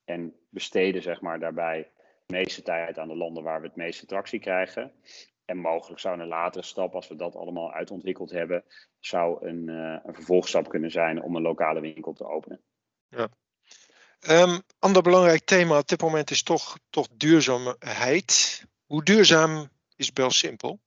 En 0.04 0.34
besteden 0.48 1.02
zeg 1.02 1.20
maar, 1.20 1.40
daarbij 1.40 1.90
de 2.26 2.34
meeste 2.34 2.62
tijd 2.62 2.98
aan 2.98 3.08
de 3.08 3.16
landen 3.16 3.42
waar 3.42 3.60
we 3.60 3.66
het 3.66 3.76
meeste 3.76 4.06
tractie 4.06 4.40
krijgen. 4.40 4.92
En 5.44 5.56
mogelijk 5.56 6.00
zou 6.00 6.20
een 6.20 6.26
latere 6.26 6.64
stap, 6.64 6.94
als 6.94 7.08
we 7.08 7.16
dat 7.16 7.36
allemaal 7.36 7.72
uitontwikkeld 7.72 8.30
hebben, 8.30 8.64
zou 8.98 9.46
een, 9.46 9.68
uh, 9.68 9.98
een 10.04 10.14
vervolgstap 10.14 10.68
kunnen 10.68 10.90
zijn 10.90 11.22
om 11.22 11.36
een 11.36 11.42
lokale 11.42 11.80
winkel 11.80 12.12
te 12.12 12.26
openen. 12.26 12.60
Ja, 13.08 13.28
Um, 14.26 14.62
ander 14.78 15.02
belangrijk 15.02 15.44
thema 15.44 15.78
op 15.78 15.88
dit 15.88 16.00
moment 16.00 16.30
is 16.30 16.42
toch, 16.42 16.78
toch 16.90 17.08
duurzaamheid. 17.16 18.64
Hoe 18.86 19.04
duurzaam 19.04 19.68
is 19.96 20.12
Bel 20.12 20.30
Simpel? 20.30 20.80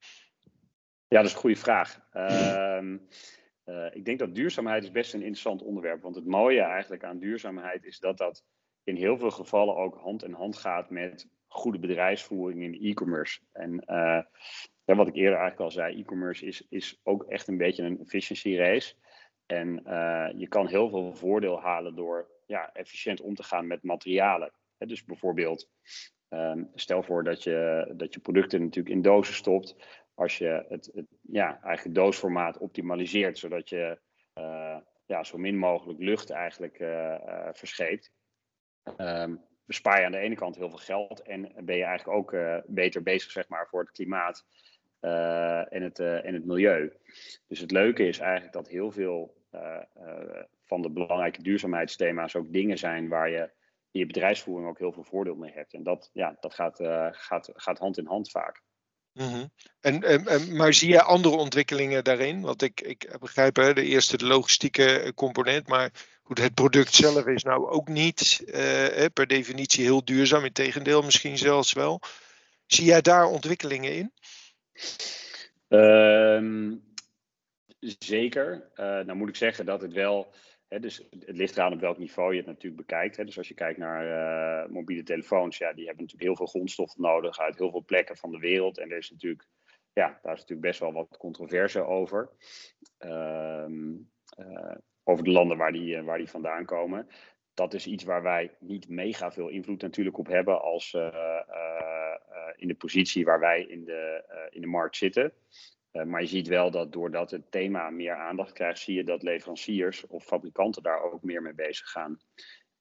Ja, 1.08 1.17
dat 1.17 1.26
is 1.26 1.34
een 1.34 1.39
goede 1.39 1.56
vraag. 1.56 2.00
Uh, 2.13 2.82
uh, 3.65 3.96
ik 3.96 4.06
denk 4.06 4.20
dat 4.20 4.36
duurzaamheid 4.36 4.84
is 4.84 4.91
best 4.91 5.13
een 5.13 5.22
interessant 5.22 5.62
onderwerp. 5.62 6.02
Want 6.02 6.15
het 6.15 6.26
mooie 6.26 6.62
eigenlijk 6.62 7.04
aan 7.04 7.20
duurzaamheid 7.20 7.86
is 7.86 8.00
dat 8.00 8.17
dat 8.17 8.44
in 8.84 8.96
heel 8.96 9.17
veel 9.17 9.32
gevallen 9.32 9.76
ook 9.76 9.98
hand 9.98 10.24
in 10.24 10.34
hand 10.34 10.58
gaat 10.58 10.89
met 10.89 11.28
goede 11.48 11.80
bedrijfsvoering 11.80 12.63
in 12.63 12.89
e-commerce. 12.89 13.39
En 13.52 13.84
ja, 14.86 14.96
wat 14.96 15.08
ik 15.08 15.15
eerder 15.15 15.39
eigenlijk 15.39 15.60
al 15.60 15.72
zei, 15.72 16.00
e-commerce 16.00 16.46
is, 16.46 16.65
is 16.70 17.00
ook 17.04 17.24
echt 17.24 17.48
een 17.48 17.58
beetje 17.58 17.84
een 17.84 18.00
efficiency 18.00 18.56
race. 18.56 18.96
En 19.46 19.82
uh, 19.88 20.28
je 20.36 20.48
kan 20.48 20.67
heel 20.67 20.89
veel 20.89 21.15
voordeel 21.15 21.62
halen 21.62 21.96
door 21.96 22.31
ja, 22.52 22.70
efficiënt 22.74 23.22
om 23.22 23.36
te 23.36 23.44
gaan 23.44 23.68
met 23.68 23.84
materialen. 23.84 24.52
dus 24.78 25.06
bijvoorbeeld, 25.06 25.70
um, 26.30 26.72
stel 26.74 27.04
voor 27.04 27.24
dat 27.24 27.44
je, 27.44 27.92
dat 27.96 28.14
je 28.14 28.20
producten 28.20 28.62
natuurlijk 28.62 28.96
in 28.96 29.02
dozen 29.02 29.34
stopt. 29.34 29.76
Als 30.14 30.38
je 30.38 30.66
het, 30.70 30.90
het 30.94 31.06
ja, 31.22 31.62
eigenlijk 31.64 31.96
doosformaat 31.96 32.58
optimaliseert, 32.58 33.38
zodat 33.38 33.70
je 33.70 34.00
uh, 34.40 34.78
ja, 35.06 35.24
zo 35.24 35.38
min 35.38 35.58
mogelijk 35.58 36.00
lucht 36.00 36.30
eigenlijk 36.30 36.80
uh, 36.80 37.50
verscheept. 37.52 38.12
Um, 38.98 39.42
bespaar 39.66 40.00
je 40.00 40.06
aan 40.06 40.12
de 40.12 40.18
ene 40.18 40.36
kant 40.36 40.56
heel 40.56 40.70
veel 40.70 40.78
geld 40.78 41.22
en 41.22 41.52
ben 41.66 41.76
je 41.76 41.84
eigenlijk 41.84 42.18
ook 42.18 42.36
beter 42.66 43.04
bezig 43.04 43.32
zeg 43.32 43.48
maar, 43.48 43.68
voor 43.68 43.80
het 43.80 43.92
klimaat 43.92 44.46
en, 45.70 45.82
het, 45.82 46.00
en 46.00 46.34
het 46.34 46.46
milieu. 46.46 46.94
Dus 47.48 47.60
het 47.60 47.72
leuke 47.72 48.08
is 48.08 48.20
eigenlijk 48.20 48.54
dat 48.54 48.68
heel 48.68 48.92
veel 48.92 49.36
van 50.72 50.82
de 50.82 50.90
belangrijke 50.90 51.42
duurzaamheidsthema's 51.42 52.36
ook 52.36 52.54
dingen 52.54 52.78
zijn 52.78 53.08
waar 53.08 53.30
je 53.30 53.52
in 53.92 54.00
je 54.00 54.06
bedrijfsvoering 54.06 54.70
ook 54.70 54.80
heel 54.80 54.92
veel 54.92 55.04
voordeel 55.04 55.36
mee 55.36 55.52
hebt. 55.52 55.74
En 55.74 55.84
dat, 55.84 56.10
ja, 56.14 56.38
dat 56.40 56.54
gaat, 56.54 56.80
uh, 56.80 57.08
gaat, 57.12 57.50
gaat 57.54 57.80
hand 57.80 57.98
in 57.98 58.06
hand 58.06 58.32
vaak. 58.32 58.62
Mm 59.14 59.28
-hmm. 59.28 59.52
en, 59.80 60.04
en, 60.04 60.56
maar 60.56 60.74
zie 60.74 60.90
je 60.90 61.02
andere 61.02 61.36
ontwikkelingen 61.36 62.04
daarin? 62.04 62.42
Want 62.42 62.62
ik, 62.62 62.82
ik 62.82 63.18
begrijp 63.20 63.56
hè, 63.56 63.74
de 63.74 63.84
eerste 63.84 64.18
de 64.18 64.26
logistieke 64.26 65.12
component, 65.16 65.68
maar 65.68 65.92
goed, 66.24 66.38
het 66.38 66.54
product 66.54 66.94
zelf 66.94 67.26
is 67.26 67.44
nou 67.44 67.70
ook 67.70 67.88
niet 67.88 68.44
uh, 68.46 69.06
per 69.14 69.28
definitie 69.28 69.84
heel 69.84 70.06
duurzaam. 70.06 70.46
Integendeel, 70.46 71.02
misschien 71.02 71.38
zelfs 71.38 71.74
wel. 71.74 72.02
Zie 72.66 72.86
jij 72.86 73.02
daar 73.02 73.26
ontwikkelingen 73.26 73.96
in? 73.96 74.14
Um, 75.68 76.84
zeker. 77.80 78.70
Uh, 78.76 78.86
nou 78.86 79.14
moet 79.14 79.30
ik 79.30 79.36
zeggen 79.36 79.66
dat 79.66 79.82
het 79.82 79.94
wel 79.94 80.34
dus 80.80 81.08
het 81.20 81.38
ligt 81.38 81.58
eraan 81.58 81.74
op 81.74 81.80
welk 81.80 81.98
niveau 81.98 82.32
je 82.32 82.38
het 82.38 82.48
natuurlijk 82.48 82.88
bekijkt. 82.88 83.16
Dus 83.16 83.38
als 83.38 83.48
je 83.48 83.54
kijkt 83.54 83.78
naar 83.78 84.06
uh, 84.06 84.72
mobiele 84.72 85.04
telefoons, 85.04 85.58
ja, 85.58 85.74
die 85.74 85.86
hebben 85.86 86.04
natuurlijk 86.04 86.30
heel 86.30 86.36
veel 86.36 86.46
grondstoffen 86.46 87.02
nodig 87.02 87.40
uit 87.40 87.58
heel 87.58 87.72
veel 87.72 87.84
plekken 87.86 88.18
van 88.18 88.32
de 88.32 88.40
wereld. 88.40 88.78
En 88.78 88.92
er 88.92 88.98
is 88.98 89.12
natuurlijk, 89.12 89.48
ja, 89.94 90.20
daar 90.22 90.34
is 90.34 90.40
natuurlijk 90.40 90.68
best 90.68 90.80
wel 90.80 90.94
wat 90.94 91.18
controverse 91.18 91.86
over. 91.86 92.30
Uh, 93.00 93.66
uh, 94.40 94.76
over 95.04 95.24
de 95.24 95.32
landen 95.32 95.58
waar 95.58 95.72
die, 95.72 96.02
waar 96.02 96.18
die 96.18 96.30
vandaan 96.30 96.66
komen. 96.66 97.08
Dat 97.54 97.74
is 97.74 97.88
iets 97.88 98.04
waar 98.04 98.24
wij 98.24 98.56
niet 98.60 98.90
mega 98.90 99.32
veel 99.32 99.48
invloed 99.48 99.82
natuurlijk 99.82 100.18
op 100.18 100.28
hebben 100.28 100.62
als 100.62 100.94
in 102.56 102.68
de 102.68 102.76
positie 102.78 103.26
waar 103.26 103.40
wij 103.40 103.64
in 103.64 103.86
de, 103.86 104.24
in 104.50 104.62
de 104.62 104.68
markt 104.68 104.96
zitten. 104.96 105.34
Uh, 105.91 106.04
maar 106.04 106.21
je 106.21 106.27
ziet 106.27 106.47
wel 106.47 106.71
dat 106.71 106.91
doordat 106.91 107.32
het 107.32 107.51
thema 107.51 107.89
meer 107.89 108.15
aandacht 108.15 108.54
krijgt, 108.54 108.80
zie 108.80 108.95
je 108.95 109.04
dat 109.04 109.23
leveranciers 109.23 110.08
of 110.08 110.23
fabrikanten 110.23 110.84
daar 110.84 111.01
ook 111.01 111.23
meer 111.23 111.41
mee 111.41 111.54
bezig 111.54 111.89
gaan. 111.89 112.19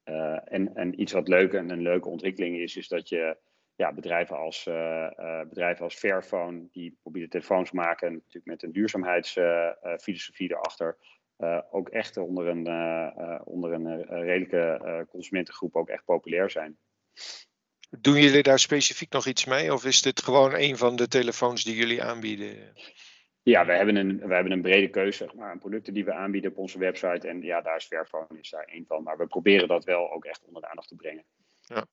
Uh, 0.05 0.53
en, 0.53 0.75
en 0.75 1.01
iets 1.01 1.13
wat 1.13 1.29
leuk 1.29 1.53
en 1.53 1.71
een 1.71 1.83
leuke 1.83 2.09
ontwikkeling 2.09 2.57
is, 2.57 2.77
is 2.77 2.89
dat 2.89 3.09
je 3.09 3.37
ja, 3.75 3.93
bedrijven, 3.93 4.37
als, 4.37 4.67
uh, 4.67 5.41
bedrijven 5.49 5.85
als 5.85 5.95
Fairphone, 5.95 6.69
die 6.71 6.99
mobiele 7.03 7.29
telefoons 7.29 7.71
maken, 7.71 8.13
natuurlijk 8.13 8.47
met 8.47 8.63
een 8.63 8.73
duurzaamheidsfilosofie 8.73 10.51
erachter, 10.51 10.97
ook 11.71 11.89
echt 11.89 12.17
onder 12.17 12.47
een, 12.47 12.67
onder 13.47 13.73
een 13.73 14.03
redelijke 14.05 15.07
consumentengroep 15.09 15.77
ook 15.77 15.89
echt 15.89 16.05
populair 16.05 16.51
zijn. 16.51 16.79
Doen 17.99 18.21
jullie 18.21 18.43
daar 18.43 18.59
specifiek 18.59 19.13
nog 19.13 19.27
iets 19.27 19.45
mee? 19.45 19.73
Of 19.73 19.85
is 19.85 20.03
dit 20.03 20.23
gewoon 20.23 20.55
een 20.55 20.77
van 20.77 20.97
de 20.97 21.09
telefoons 21.09 21.65
die 21.65 21.77
jullie 21.77 22.03
aanbieden? 22.03 22.73
Ja, 23.43 23.67
we 23.67 23.73
hebben 23.73 23.97
een, 23.97 24.19
we 24.19 24.35
hebben 24.35 24.53
een 24.53 24.63
brede 24.63 24.89
keuze 24.89 25.25
zeg 25.25 25.35
maar, 25.35 25.51
aan 25.51 25.59
producten 25.59 25.95
die 25.95 26.05
we 26.05 26.13
aanbieden 26.13 26.51
op 26.51 26.59
onze 26.59 26.79
website. 26.79 27.29
En 27.29 27.43
ja, 27.43 27.61
daar 27.61 27.77
is 27.77 27.87
Fairphone 27.87 28.39
is 28.41 28.51
daar 28.51 28.65
één 28.65 28.85
van. 28.87 29.03
Maar 29.03 29.17
we 29.17 29.27
proberen 29.27 29.69
dat 29.69 29.85
wel 29.85 30.13
ook 30.13 30.25
echt 30.25 30.45
onder 30.47 30.63
de 30.63 30.69
aandacht 30.69 30.89
te 30.89 30.95
brengen. 30.95 31.25
Ja, 31.61 31.85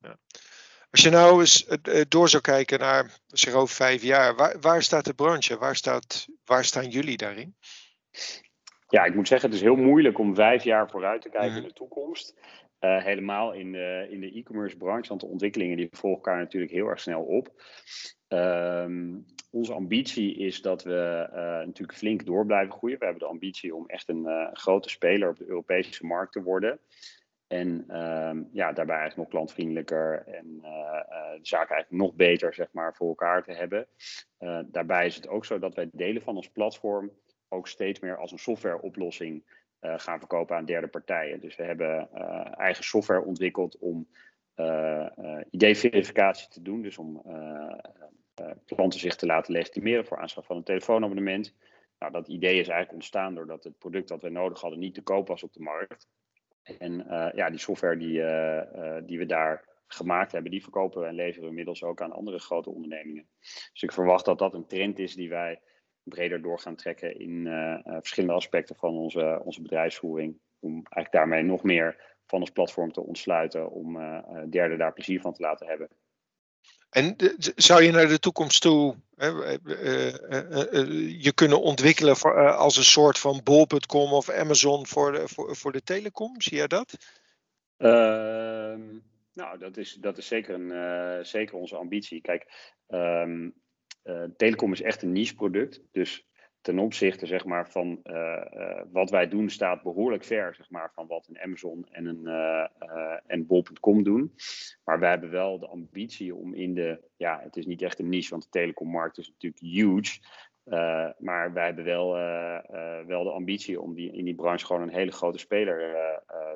ja. 0.00 0.18
Als 0.90 1.02
je 1.02 1.10
nou 1.10 1.40
eens 1.40 1.66
eh, 1.66 2.00
eh, 2.00 2.06
door 2.08 2.28
zou 2.28 2.42
kijken 2.42 2.78
naar 2.78 3.18
zeg 3.26 3.54
over 3.54 3.74
vijf 3.74 4.02
jaar, 4.02 4.34
waar, 4.34 4.60
waar 4.60 4.82
staat 4.82 5.04
de 5.04 5.14
branche? 5.14 5.58
Waar, 5.58 5.76
staat, 5.76 6.26
waar 6.44 6.64
staan 6.64 6.88
jullie 6.88 7.16
daarin? 7.16 7.56
Ja, 8.88 9.04
ik 9.04 9.14
moet 9.14 9.28
zeggen, 9.28 9.48
het 9.48 9.58
is 9.58 9.64
heel 9.64 9.76
moeilijk 9.76 10.18
om 10.18 10.34
vijf 10.34 10.64
jaar 10.64 10.90
vooruit 10.90 11.22
te 11.22 11.28
kijken 11.28 11.48
mm 11.48 11.54
-hmm. 11.54 11.62
in 11.62 11.68
de 11.68 11.74
toekomst. 11.74 12.34
Uh, 12.84 13.02
helemaal 13.04 13.52
in 13.52 13.72
de, 13.72 14.06
in 14.10 14.20
de 14.20 14.32
e-commerce 14.32 14.76
branche, 14.76 15.08
want 15.08 15.20
de 15.20 15.26
ontwikkelingen 15.26 15.76
die 15.76 15.88
volgen 15.90 16.22
elkaar 16.22 16.38
natuurlijk 16.38 16.72
heel 16.72 16.88
erg 16.88 17.00
snel 17.00 17.22
op. 17.22 17.62
Um, 18.28 19.24
onze 19.50 19.72
ambitie 19.72 20.36
is 20.36 20.62
dat 20.62 20.82
we 20.82 21.28
uh, 21.30 21.36
natuurlijk 21.38 21.98
flink 21.98 22.26
door 22.26 22.46
blijven 22.46 22.72
groeien. 22.72 22.98
We 22.98 23.04
hebben 23.04 23.22
de 23.22 23.28
ambitie 23.28 23.74
om 23.74 23.86
echt 23.86 24.08
een 24.08 24.24
uh, 24.24 24.48
grote 24.52 24.88
speler 24.88 25.28
op 25.28 25.36
de 25.38 25.46
Europese 25.46 26.06
markt 26.06 26.32
te 26.32 26.42
worden. 26.42 26.80
En 27.46 27.98
um, 28.00 28.48
ja, 28.52 28.72
daarbij 28.72 29.12
nog 29.16 29.28
klantvriendelijker 29.28 30.26
en 30.26 30.58
de 30.60 31.38
zaak 31.42 31.70
eigenlijk 31.70 32.02
nog 32.02 32.14
beter 32.14 32.54
zeg 32.54 32.68
maar, 32.72 32.94
voor 32.94 33.08
elkaar 33.08 33.42
te 33.42 33.52
hebben. 33.52 33.86
daarbij 34.66 35.06
is 35.06 35.16
het 35.16 35.28
ook 35.28 35.44
zo 35.44 35.58
dat 35.58 35.74
wij 35.74 35.88
delen 35.92 36.22
van 36.22 36.36
ons 36.36 36.50
platform 36.50 37.10
ook 37.48 37.68
steeds 37.68 38.00
meer 38.00 38.16
als 38.16 38.32
een 38.32 38.38
softwareoplossing 38.38 39.44
gaan 39.82 40.18
verkopen 40.18 40.56
aan 40.56 40.64
derde 40.64 40.88
partijen. 40.88 41.40
Dus 41.40 41.56
we 41.56 41.62
hebben 41.62 42.08
uh, 42.14 42.58
eigen 42.58 42.84
software 42.84 43.24
ontwikkeld 43.24 43.78
om 43.78 44.08
uh, 44.56 45.06
ID-verificatie 45.50 46.48
te 46.48 46.62
doen. 46.62 46.82
Dus 46.82 46.98
om 46.98 47.22
klanten 48.66 49.00
zich 49.00 49.16
te 49.16 49.26
laten 49.26 49.52
legitimeren 49.52 50.06
voor 50.06 50.18
aanschaf 50.18 50.46
van 50.46 50.56
een 50.56 50.62
telefoonabonnement. 50.62 51.54
Nou, 51.98 52.12
dat 52.12 52.28
idee 52.28 52.52
is 52.52 52.68
eigenlijk 52.68 52.92
ontstaan 52.92 53.34
doordat 53.34 53.64
het 53.64 53.78
product 53.78 54.08
dat 54.08 54.22
we 54.22 54.28
nodig 54.28 54.60
hadden 54.60 54.78
niet 54.78 54.94
te 54.94 55.02
koop 55.02 55.28
was 55.28 55.42
op 55.42 55.52
de 55.52 55.60
markt. 55.60 56.08
En 56.78 57.04
ja, 57.34 57.50
die 57.50 57.58
software 57.58 57.96
die, 57.96 58.22
die 59.06 59.18
we 59.18 59.26
daar 59.26 59.68
gemaakt 59.86 60.32
hebben, 60.32 60.50
die 60.50 60.62
verkopen 60.62 61.00
we 61.00 61.06
en 61.06 61.14
leveren 61.14 61.42
we 61.42 61.48
inmiddels 61.48 61.82
ook 61.82 62.00
aan 62.00 62.12
andere 62.12 62.38
grote 62.38 62.70
ondernemingen. 62.70 63.28
Dus 63.72 63.82
ik 63.82 63.92
verwacht 63.92 64.24
dat 64.24 64.38
dat 64.38 64.54
een 64.54 64.66
trend 64.66 64.98
is 64.98 65.14
die 65.14 65.28
wij 65.28 65.60
breder 66.02 66.42
door 66.42 66.58
gaan 66.58 66.76
trekken 66.76 67.18
in 67.18 67.46
uh, 67.46 67.78
verschillende 67.84 68.34
aspecten 68.34 68.76
van 68.76 68.96
onze, 68.96 69.40
onze 69.44 69.62
bedrijfsvoering. 69.62 70.38
Om 70.58 70.72
eigenlijk 70.72 71.12
daarmee 71.12 71.42
nog 71.42 71.62
meer 71.62 72.16
van 72.26 72.40
ons 72.40 72.50
platform 72.50 72.92
te 72.92 73.00
ontsluiten, 73.00 73.70
om 73.70 73.96
uh, 73.96 74.18
derden 74.50 74.78
daar 74.78 74.92
plezier 74.92 75.20
van 75.20 75.32
te 75.32 75.42
laten 75.42 75.66
hebben. 75.66 75.88
En 76.90 77.16
zou 77.56 77.82
je 77.82 77.90
naar 77.90 78.08
de 78.08 78.18
toekomst 78.18 78.60
toe 78.60 78.96
je 81.18 81.32
kunnen 81.34 81.60
ontwikkelen 81.60 82.16
voor, 82.16 82.54
als 82.54 82.76
een 82.76 82.84
soort 82.84 83.18
van 83.18 83.40
bol.com 83.44 84.12
of 84.12 84.30
Amazon 84.30 84.86
voor 84.86 85.12
de, 85.12 85.28
voor, 85.28 85.56
voor 85.56 85.72
de 85.72 85.82
telecom? 85.82 86.40
Zie 86.40 86.56
je 86.56 86.68
dat? 86.68 86.96
Ehm, 87.76 88.80
nou, 89.32 89.58
dat 89.58 89.76
is, 89.76 89.92
dat 89.94 90.18
is 90.18 90.26
zeker, 90.26 90.54
een, 90.54 91.26
zeker 91.26 91.56
onze 91.56 91.76
ambitie. 91.76 92.20
Kijk, 92.20 92.74
um, 92.88 93.54
uh, 94.04 94.24
telecom 94.36 94.72
is 94.72 94.82
echt 94.82 95.02
een 95.02 95.12
niche 95.12 95.34
product. 95.34 95.82
Dus 95.92 96.26
ten 96.60 96.78
opzichte 96.78 97.26
zeg 97.26 97.44
maar, 97.44 97.70
van 97.70 98.00
uh, 98.04 98.14
uh, 98.54 98.80
wat 98.92 99.10
wij 99.10 99.28
doen, 99.28 99.50
staat 99.50 99.82
behoorlijk 99.82 100.24
ver 100.24 100.54
zeg 100.54 100.70
maar, 100.70 100.90
van 100.94 101.06
wat 101.06 101.28
een 101.28 101.40
Amazon 101.40 101.86
en 101.90 102.06
een 102.06 102.26
en 103.26 103.46
Bol.com 103.46 104.02
doen. 104.02 104.34
Maar 104.84 104.98
wij 104.98 105.10
hebben 105.10 105.30
wel 105.30 105.58
de 105.58 105.66
ambitie 105.66 106.34
om 106.34 106.54
in 106.54 106.74
de, 106.74 107.00
ja, 107.16 107.40
het 107.42 107.56
is 107.56 107.66
niet 107.66 107.82
echt 107.82 107.98
een 107.98 108.08
niche, 108.08 108.30
want 108.30 108.42
de 108.42 108.48
telecommarkt 108.50 109.18
is 109.18 109.28
natuurlijk 109.28 109.62
huge. 109.62 110.18
maar 111.18 111.52
wij 111.52 111.64
hebben 111.64 111.84
wel, 111.84 112.12
wel 113.06 113.24
de 113.24 113.30
ambitie 113.30 113.80
om 113.80 113.94
die, 113.94 114.12
in 114.12 114.24
die 114.24 114.34
branche 114.34 114.66
gewoon 114.66 114.82
een 114.82 114.94
hele 114.94 115.12
grote 115.12 115.38
speler 115.38 115.96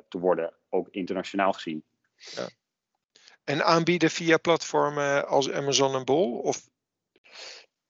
te 0.07 0.19
worden, 0.19 0.53
ook 0.69 0.87
internationaal 0.91 1.53
gezien. 1.53 1.83
Ja. 2.15 2.47
En 3.43 3.65
aanbieden 3.65 4.09
via 4.09 4.37
platformen 4.37 5.27
als 5.27 5.51
Amazon 5.51 5.95
en 5.95 6.05
Bol? 6.05 6.39
Of 6.39 6.69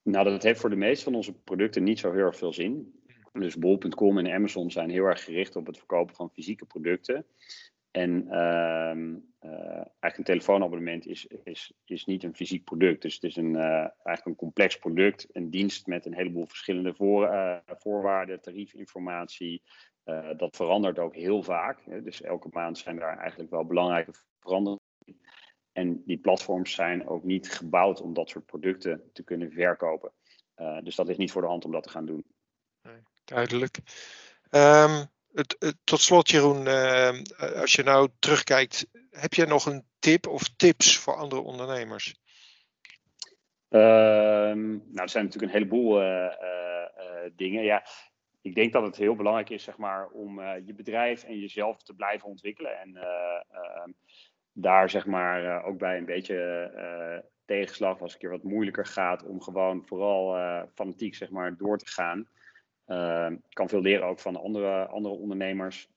nou, 0.08 0.30
dat 0.30 0.44
heeft 0.44 0.60
voor 0.60 0.70
de 0.70 0.76
meeste 0.76 1.04
van 1.04 1.16
onze 1.16 1.34
producten 1.34 1.84
niet 1.84 2.00
zo 2.00 2.12
heel 2.12 2.26
erg 2.26 2.38
veel 2.38 2.54
zin. 2.54 3.02
Dus 3.34 3.58
bol.com 3.58 4.18
en 4.18 4.34
Amazon 4.34 4.72
zijn 4.72 4.90
heel 4.90 5.06
erg 5.06 5.24
gericht 5.24 5.56
op 5.56 5.66
het 5.66 5.78
verkopen 5.78 6.16
van 6.16 6.32
fysieke 6.32 6.66
producten. 6.66 7.26
En 7.92 8.24
uh, 8.28 8.96
uh, 9.52 9.86
eigenlijk 10.00 10.18
een 10.18 10.24
telefoonabonnement 10.24 11.08
is, 11.08 11.26
is, 11.44 11.74
is 11.86 12.06
niet 12.06 12.24
een 12.24 12.36
fysiek 12.36 12.64
product. 12.64 13.02
Dus 13.02 13.14
het 13.14 13.24
is 13.24 13.36
een, 13.36 13.54
uh, 13.54 13.62
eigenlijk 13.64 14.26
een 14.26 14.36
complex 14.36 14.78
product, 14.78 15.28
een 15.32 15.50
dienst 15.50 15.88
met 15.88 16.06
een 16.06 16.16
heleboel 16.16 16.46
verschillende 16.46 16.94
voor, 16.94 17.26
eh, 17.26 17.58
voorwaarden, 17.66 18.42
tariefinformatie. 18.42 19.62
dat 20.38 20.56
verandert 20.56 21.00
ook 21.00 21.16
heel 21.16 21.44
vaak. 21.44 22.04
Dus 22.04 22.22
elke 22.22 22.48
maand 22.52 22.78
zijn 22.78 22.96
daar 22.96 23.18
eigenlijk 23.18 23.50
wel 23.50 23.66
belangrijke 23.66 24.12
veranderingen. 24.40 24.86
En 25.78 26.04
die 26.06 26.18
platforms 26.18 26.74
zijn 26.74 27.08
ook 27.08 27.24
niet 27.24 27.52
gebouwd 27.52 28.02
om 28.02 28.14
dat 28.14 28.30
soort 28.30 28.46
producten 28.46 29.10
te 29.14 29.24
kunnen 29.24 29.52
verkopen. 29.52 30.12
Uh, 30.58 30.82
dus 30.82 30.96
dat 30.96 31.10
is 31.10 31.18
niet 31.18 31.32
voor 31.32 31.42
de 31.42 31.48
hand 31.48 31.66
om 31.66 31.72
dat 31.72 31.84
te 31.84 31.90
gaan 31.90 32.06
doen. 32.06 32.26
Nee, 32.82 33.02
duidelijk. 33.26 33.78
Um, 34.52 35.06
het, 35.34 35.56
het, 35.60 35.76
tot 35.84 36.02
slot, 36.02 36.30
Jeroen, 36.30 36.66
uh, 36.66 37.10
als 37.62 37.74
je 37.74 37.84
nou 37.84 38.10
terugkijkt, 38.20 38.88
heb 39.10 39.34
je 39.34 39.46
nog 39.46 39.66
een 39.66 39.86
tip 40.00 40.28
of 40.28 40.50
tips 40.56 40.98
voor 40.98 41.16
andere 41.16 41.42
ondernemers? 41.42 42.16
Uh, 43.70 43.80
nou, 43.80 44.82
er 44.94 45.10
zijn 45.10 45.24
natuurlijk 45.24 45.54
een 45.54 45.60
heleboel 45.60 46.02
uh, 46.02 46.28
dingen. 47.36 47.64
Ja, 47.64 47.86
ik 48.42 48.56
denk 48.56 48.74
dat 48.74 48.84
het 48.84 48.96
heel 48.96 49.16
belangrijk 49.16 49.50
is, 49.50 49.64
zeg 49.64 49.78
maar, 49.78 50.08
om 50.08 50.42
je 50.42 50.74
bedrijf 50.74 51.24
en 51.24 51.40
jezelf 51.40 51.84
te 51.84 51.94
blijven 51.94 52.28
ontwikkelen. 52.28 52.80
En 52.80 52.96
ehm, 52.96 53.92
daar 54.60 54.90
zeg 54.90 55.06
maar 55.06 55.44
uh, 55.44 55.68
ook 55.68 55.78
bij 55.78 55.98
een 55.98 56.06
beetje 56.06 56.72
uh, 56.76 57.28
tegenslag, 57.46 58.02
als 58.02 58.14
het 58.14 58.14
een 58.14 58.30
keer 58.30 58.38
wat 58.38 58.52
moeilijker 58.52 58.86
gaat, 58.86 59.26
om 59.26 59.42
gewoon 59.42 59.86
vooral 59.86 60.38
uh, 60.38 60.62
fanatiek 60.74 61.16
zeg 61.16 61.30
maar 61.30 61.58
door 61.58 61.78
te 61.78 61.88
gaan. 61.88 62.28
Ik 63.50 63.54
kan 63.54 63.70
veel 63.70 63.82
leren 63.82 64.08
ook 64.08 64.20
van 64.20 64.36
andere, 64.36 64.86
andere 64.86 65.16
ondernemers. 65.16 65.90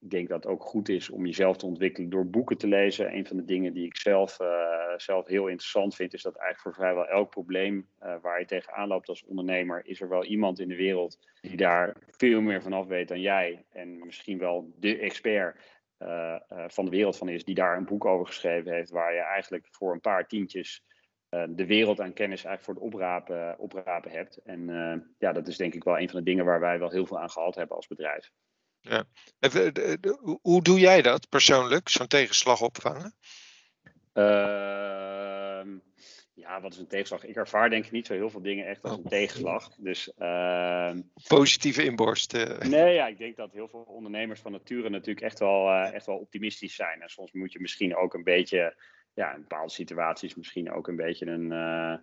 ik 0.00 0.10
denk 0.10 0.28
dat 0.28 0.42
het 0.42 0.52
ook 0.52 0.62
goed 0.62 0.88
is 0.88 1.10
om 1.10 1.26
jezelf 1.26 1.56
te 1.56 1.66
ontwikkelen 1.66 2.10
door 2.10 2.26
boeken 2.26 2.58
te 2.58 2.66
lezen. 2.66 3.14
Een 3.14 3.26
van 3.26 3.36
de 3.36 3.44
dingen 3.44 3.72
die 3.72 3.86
ik 3.86 3.96
zelf, 3.96 4.36
zelf 4.96 5.26
heel 5.26 5.46
interessant 5.46 5.94
vind, 5.94 6.14
is 6.14 6.22
dat 6.22 6.36
eigenlijk 6.36 6.62
voor 6.62 6.84
vrijwel 6.84 7.08
elk 7.08 7.30
probleem 7.30 7.88
waar 8.22 8.40
je 8.40 8.46
tegenaan 8.46 8.88
loopt 8.88 9.08
als 9.08 9.24
ondernemer, 9.24 9.82
is 9.84 10.00
er 10.00 10.08
wel 10.08 10.24
iemand 10.24 10.60
in 10.60 10.68
de 10.68 10.76
wereld 10.76 11.18
die 11.40 11.56
daar 11.56 11.96
veel 12.10 12.40
meer 12.40 12.62
van 12.62 12.72
af 12.72 12.86
weet 12.86 13.08
dan 13.08 13.20
jij. 13.20 13.64
En 13.72 13.98
misschien 14.06 14.38
wel 14.38 14.72
de 14.76 14.98
expert. 14.98 15.56
Uh, 15.98 16.08
uh, 16.52 16.64
van 16.68 16.84
de 16.84 16.90
wereld 16.90 17.16
van 17.16 17.28
is, 17.28 17.44
die 17.44 17.54
daar 17.54 17.76
een 17.76 17.84
boek 17.84 18.04
over 18.04 18.26
geschreven 18.26 18.72
heeft, 18.72 18.90
waar 18.90 19.14
je 19.14 19.20
eigenlijk 19.20 19.66
voor 19.70 19.92
een 19.92 20.00
paar 20.00 20.26
tientjes 20.26 20.84
uh, 21.30 21.44
de 21.48 21.66
wereld 21.66 22.00
aan 22.00 22.12
kennis 22.12 22.44
eigenlijk 22.44 22.64
voor 22.64 22.74
het 22.74 22.94
oprapen, 22.94 23.58
oprapen 23.58 24.10
hebt. 24.10 24.36
En 24.36 24.66
ja, 25.18 25.32
dat 25.32 25.48
is 25.48 25.56
denk 25.56 25.74
ik 25.74 25.84
wel 25.84 25.98
een 25.98 26.08
van 26.08 26.18
de 26.18 26.24
dingen 26.24 26.44
waar 26.44 26.60
wij 26.60 26.78
wel 26.78 26.90
heel 26.90 27.06
veel 27.06 27.20
aan 27.20 27.30
gehad 27.30 27.54
hebben 27.54 27.76
als 27.76 27.86
bedrijf. 27.86 28.30
Ja. 28.80 29.04
Hoe 30.40 30.62
doe 30.62 30.78
jij 30.78 31.02
dat 31.02 31.28
persoonlijk, 31.28 31.88
zo'n 31.88 32.06
tegenslag 32.06 32.60
opvangen? 32.60 33.14
Ehm, 34.12 35.07
ja, 36.38 36.60
wat 36.60 36.72
is 36.72 36.78
een 36.78 36.86
tegenslag? 36.86 37.24
Ik 37.24 37.36
ervaar 37.36 37.70
denk 37.70 37.84
ik 37.84 37.90
niet 37.90 38.06
zo 38.06 38.14
heel 38.14 38.30
veel 38.30 38.42
dingen 38.42 38.66
echt 38.66 38.82
als 38.82 38.92
een 38.92 39.04
oh. 39.04 39.06
tegenslag. 39.06 39.74
Dus, 39.76 40.12
uh, 40.18 40.92
Positieve 41.28 41.84
inborst. 41.84 42.34
Uh. 42.34 42.58
Nee, 42.58 42.94
ja, 42.94 43.06
ik 43.06 43.18
denk 43.18 43.36
dat 43.36 43.52
heel 43.52 43.68
veel 43.68 43.84
ondernemers 43.88 44.40
van 44.40 44.52
nature 44.52 44.88
natuurlijk 44.88 45.26
echt 45.26 45.38
wel, 45.38 45.68
uh, 45.68 45.94
echt 45.94 46.06
wel 46.06 46.16
optimistisch 46.16 46.74
zijn. 46.74 47.02
En 47.02 47.08
soms 47.08 47.32
moet 47.32 47.52
je 47.52 47.60
misschien 47.60 47.96
ook 47.96 48.14
een 48.14 48.24
beetje, 48.24 48.76
ja, 49.14 49.34
in 49.34 49.40
bepaalde 49.40 49.72
situaties 49.72 50.34
misschien 50.34 50.72
ook 50.72 50.88
een 50.88 50.96
beetje 50.96 51.26
een, 51.26 51.44
uh, 51.52 51.94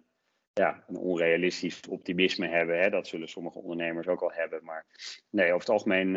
ja, 0.53 0.83
een 0.87 0.97
onrealistisch 0.97 1.79
optimisme 1.89 2.47
hebben. 2.47 2.79
Hè? 2.79 2.89
Dat 2.89 3.07
zullen 3.07 3.29
sommige 3.29 3.59
ondernemers 3.59 4.07
ook 4.07 4.21
al 4.21 4.31
hebben. 4.31 4.63
Maar 4.63 4.85
nee, 5.29 5.47
over 5.47 5.59
het 5.59 5.69
algemeen, 5.69 6.07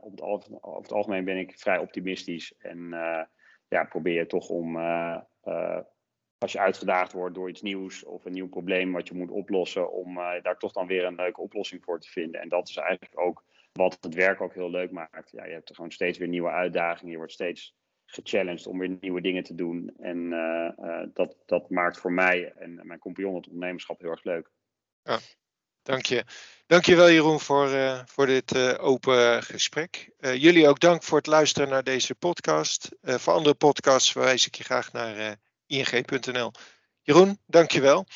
op 0.00 0.10
het, 0.10 0.20
over 0.60 0.82
het 0.82 0.92
algemeen 0.92 1.24
ben 1.24 1.38
ik 1.38 1.58
vrij 1.58 1.78
optimistisch. 1.78 2.54
En 2.58 2.88
ja, 3.68 3.84
probeer 3.84 4.14
je 4.14 4.26
toch 4.26 4.48
om 4.48 4.76
als 6.42 6.52
je 6.52 6.58
uitgedaagd 6.58 7.12
wordt 7.12 7.34
door 7.34 7.48
iets 7.48 7.62
nieuws 7.62 8.04
of 8.04 8.24
een 8.24 8.32
nieuw 8.32 8.48
probleem 8.48 8.92
wat 8.92 9.08
je 9.08 9.14
moet 9.14 9.30
oplossen, 9.30 9.92
om 9.92 10.18
uh, 10.18 10.30
daar 10.42 10.58
toch 10.58 10.72
dan 10.72 10.86
weer 10.86 11.04
een 11.04 11.14
leuke 11.14 11.40
oplossing 11.40 11.84
voor 11.84 12.00
te 12.00 12.10
vinden. 12.10 12.40
En 12.40 12.48
dat 12.48 12.68
is 12.68 12.76
eigenlijk 12.76 13.20
ook 13.20 13.44
wat 13.72 13.98
het 14.00 14.14
werk 14.14 14.40
ook 14.40 14.54
heel 14.54 14.70
leuk 14.70 14.90
maakt. 14.90 15.30
Ja, 15.30 15.44
je 15.44 15.52
hebt 15.52 15.68
er 15.68 15.74
gewoon 15.74 15.90
steeds 15.90 16.18
weer 16.18 16.28
nieuwe 16.28 16.50
uitdagingen, 16.50 17.10
je 17.10 17.16
wordt 17.16 17.32
steeds 17.32 17.74
gechallenged 18.06 18.66
om 18.66 18.78
weer 18.78 18.96
nieuwe 19.00 19.20
dingen 19.20 19.42
te 19.42 19.54
doen. 19.54 19.92
En 19.98 20.18
uh, 20.18 20.68
uh, 20.78 21.02
dat, 21.14 21.36
dat 21.46 21.70
maakt 21.70 21.98
voor 21.98 22.12
mij 22.12 22.52
en 22.52 22.80
mijn 22.82 22.98
compagnon 22.98 23.34
het 23.34 23.46
ondernemerschap 23.46 24.00
heel 24.00 24.10
erg 24.10 24.24
leuk. 24.24 24.50
Ja, 25.02 25.18
dank 25.82 26.06
je. 26.06 26.24
Dank 26.66 26.84
je 26.84 26.96
wel 26.96 27.10
Jeroen 27.10 27.40
voor, 27.40 27.68
voor 28.06 28.26
dit 28.26 28.78
open 28.78 29.42
gesprek. 29.42 30.10
jullie 30.18 30.68
ook 30.68 30.80
dank 30.80 31.02
voor 31.02 31.18
het 31.18 31.26
luisteren 31.26 31.68
naar 31.68 31.84
deze 31.84 32.14
podcast. 32.14 32.88
voor 33.02 33.32
andere 33.32 33.54
podcasts 33.54 34.12
verwijs 34.12 34.46
ik 34.46 34.54
je 34.54 34.64
graag 34.64 34.92
naar 34.92 35.38
ing.nl. 35.72 36.50
Jeroen, 37.02 37.38
dankjewel. 37.46 38.06